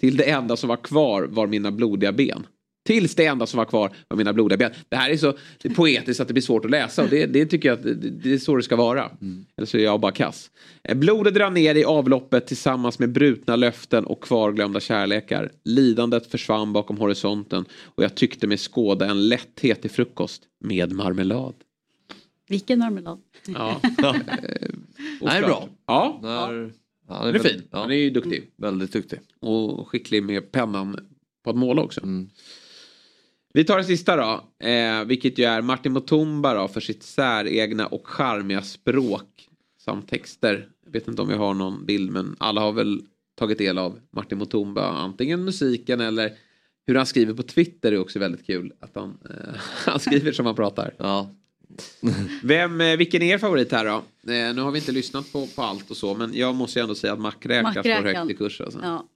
[0.00, 2.46] till det enda som var kvar var mina blodiga ben.
[2.84, 4.70] Tills det enda som var kvar var mina blodiga ben.
[4.88, 7.26] Det här är så det är poetiskt att det blir svårt att läsa och det,
[7.26, 9.10] det tycker jag att det, det är så det ska vara.
[9.56, 10.50] Eller så är jag bara kass.
[10.82, 15.50] Eh, Blodet rann ner i avloppet tillsammans med brutna löften och kvarglömda kärlekar.
[15.64, 21.54] Lidandet försvann bakom horisonten och jag tyckte mig skåda en lätthet i frukost med marmelad.
[22.48, 23.20] Vilken marmelad.
[23.46, 23.80] Ja.
[25.20, 25.68] Det här är bra.
[25.86, 26.18] Ja.
[26.22, 26.72] När,
[27.08, 27.62] ja, Han är fin.
[27.70, 28.50] Han är ju duktig.
[28.56, 29.18] Väldigt duktig.
[29.40, 31.08] Och skicklig med pennan
[31.44, 32.02] på att måla också.
[32.02, 32.30] Mm.
[33.56, 34.66] Vi tar det sista då.
[34.66, 39.48] Eh, vilket ju är Martin Mutumba då för sitt säregna och charmiga språk.
[39.78, 40.68] Samt texter.
[40.84, 43.02] Jag vet inte om vi har någon bild men alla har väl
[43.38, 44.88] tagit del av Martin Mutumba.
[44.88, 46.32] Antingen musiken eller
[46.86, 48.72] hur han skriver på Twitter är också väldigt kul.
[48.80, 49.54] Att han, eh,
[49.86, 50.94] han skriver som han pratar.
[50.98, 51.34] Ja.
[52.42, 53.96] Vem, eh, vilken är er favorit här då?
[54.32, 56.82] Eh, nu har vi inte lyssnat på, på allt och så men jag måste ju
[56.82, 58.60] ändå säga att Mackräka står högt i kurs.
[58.60, 58.80] Alltså.
[58.82, 59.08] Ja.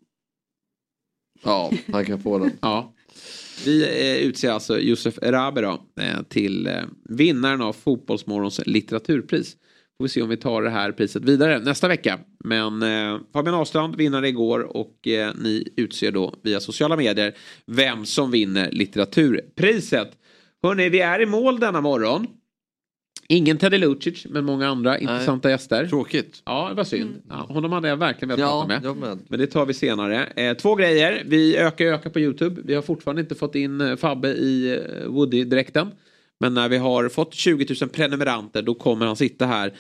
[1.43, 2.51] Ja, han kan få den.
[2.61, 2.93] Ja.
[3.65, 6.75] Vi eh, utser alltså Josef Erabi då, eh, till eh,
[7.09, 9.57] vinnaren av Fotbollsmorgons litteraturpris.
[9.99, 12.19] Får vi se om vi tar det här priset vidare nästa vecka.
[12.45, 17.35] Men eh, Fabian Ahlstrand vinnare igår och eh, ni utser då via sociala medier
[17.67, 20.09] vem som vinner litteraturpriset.
[20.63, 22.27] Hörni, vi är i mål denna morgon.
[23.27, 25.87] Ingen Teddy Lucic, men många andra intressanta gäster.
[25.87, 26.43] Tråkigt.
[26.45, 27.23] Ja, det var synd.
[27.29, 29.09] Ja, honom hade jag verkligen velat Ja, prata med.
[29.09, 29.19] med.
[29.29, 30.27] Men det tar vi senare.
[30.37, 31.23] Eh, två grejer.
[31.27, 32.61] Vi ökar och ökar på YouTube.
[32.65, 35.89] Vi har fortfarande inte fått in eh, Fabbe i eh, Woody-dräkten.
[36.41, 39.73] Men när vi har fått 20 000 prenumeranter då kommer han sitta här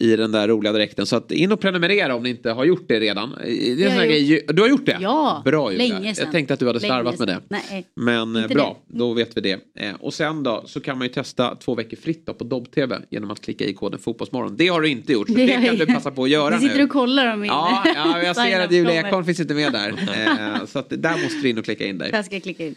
[0.00, 1.06] i den där roliga dräkten.
[1.06, 3.34] Så att in och prenumerera om ni inte har gjort det redan.
[3.44, 4.44] Det är en Jag grej.
[4.48, 4.98] Du har gjort det?
[5.00, 6.24] Ja, Bra länge sedan.
[6.24, 7.40] Jag tänkte att du hade slarvat med det.
[7.48, 7.86] Nej.
[7.96, 9.60] Men eh, bra, då vet vi det.
[9.78, 12.98] Eh, och sen då så kan man ju testa två veckor fritt då på Dobb-TV
[13.10, 14.56] genom att klicka i koden Fotbollsmorgon.
[14.56, 16.78] Det har du inte gjort, så det kan du passa på att göra Vi sitter
[16.78, 16.84] nu.
[16.84, 19.06] och kollar om min Ja, ja jag ser att Julia.
[19.08, 19.88] Ekholm finns inte med där.
[19.88, 22.10] Eh, så att där måste du in och klicka in dig.
[22.12, 22.74] Där ska jag klicka in.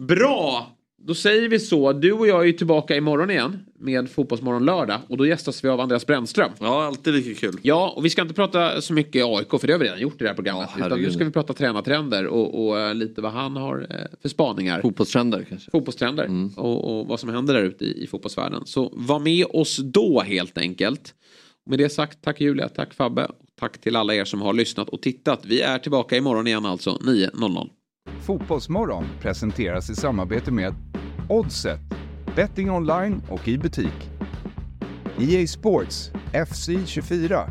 [0.00, 0.76] Bra!
[1.04, 1.92] Då säger vi så.
[1.92, 5.68] Du och jag är ju tillbaka imorgon igen med Fotbollsmorgon lördag och då gästas vi
[5.68, 6.50] av Andreas Brännström.
[6.60, 7.58] Ja, alltid lika kul.
[7.62, 10.14] Ja, och vi ska inte prata så mycket AIK för det har vi redan gjort
[10.14, 10.68] i det här programmet.
[10.78, 13.96] Ja, utan nu ska vi prata tränartrender och, och eh, lite vad han har eh,
[14.22, 14.80] för spaningar.
[14.80, 15.70] Fotbollstrender kanske.
[15.70, 18.62] Fotbollstrender och, och vad som händer där ute i, i fotbollsvärlden.
[18.66, 21.14] Så var med oss då helt enkelt.
[21.66, 23.24] Med det sagt, tack Julia, tack Fabbe.
[23.24, 25.44] Och tack till alla er som har lyssnat och tittat.
[25.44, 27.68] Vi är tillbaka imorgon igen alltså 9.00.
[28.22, 30.74] Fotbollsmorgon presenteras i samarbete med
[31.28, 31.80] Oddset,
[32.36, 34.10] betting online och i butik.
[35.18, 36.10] EA Sports,
[36.48, 37.50] FC 24.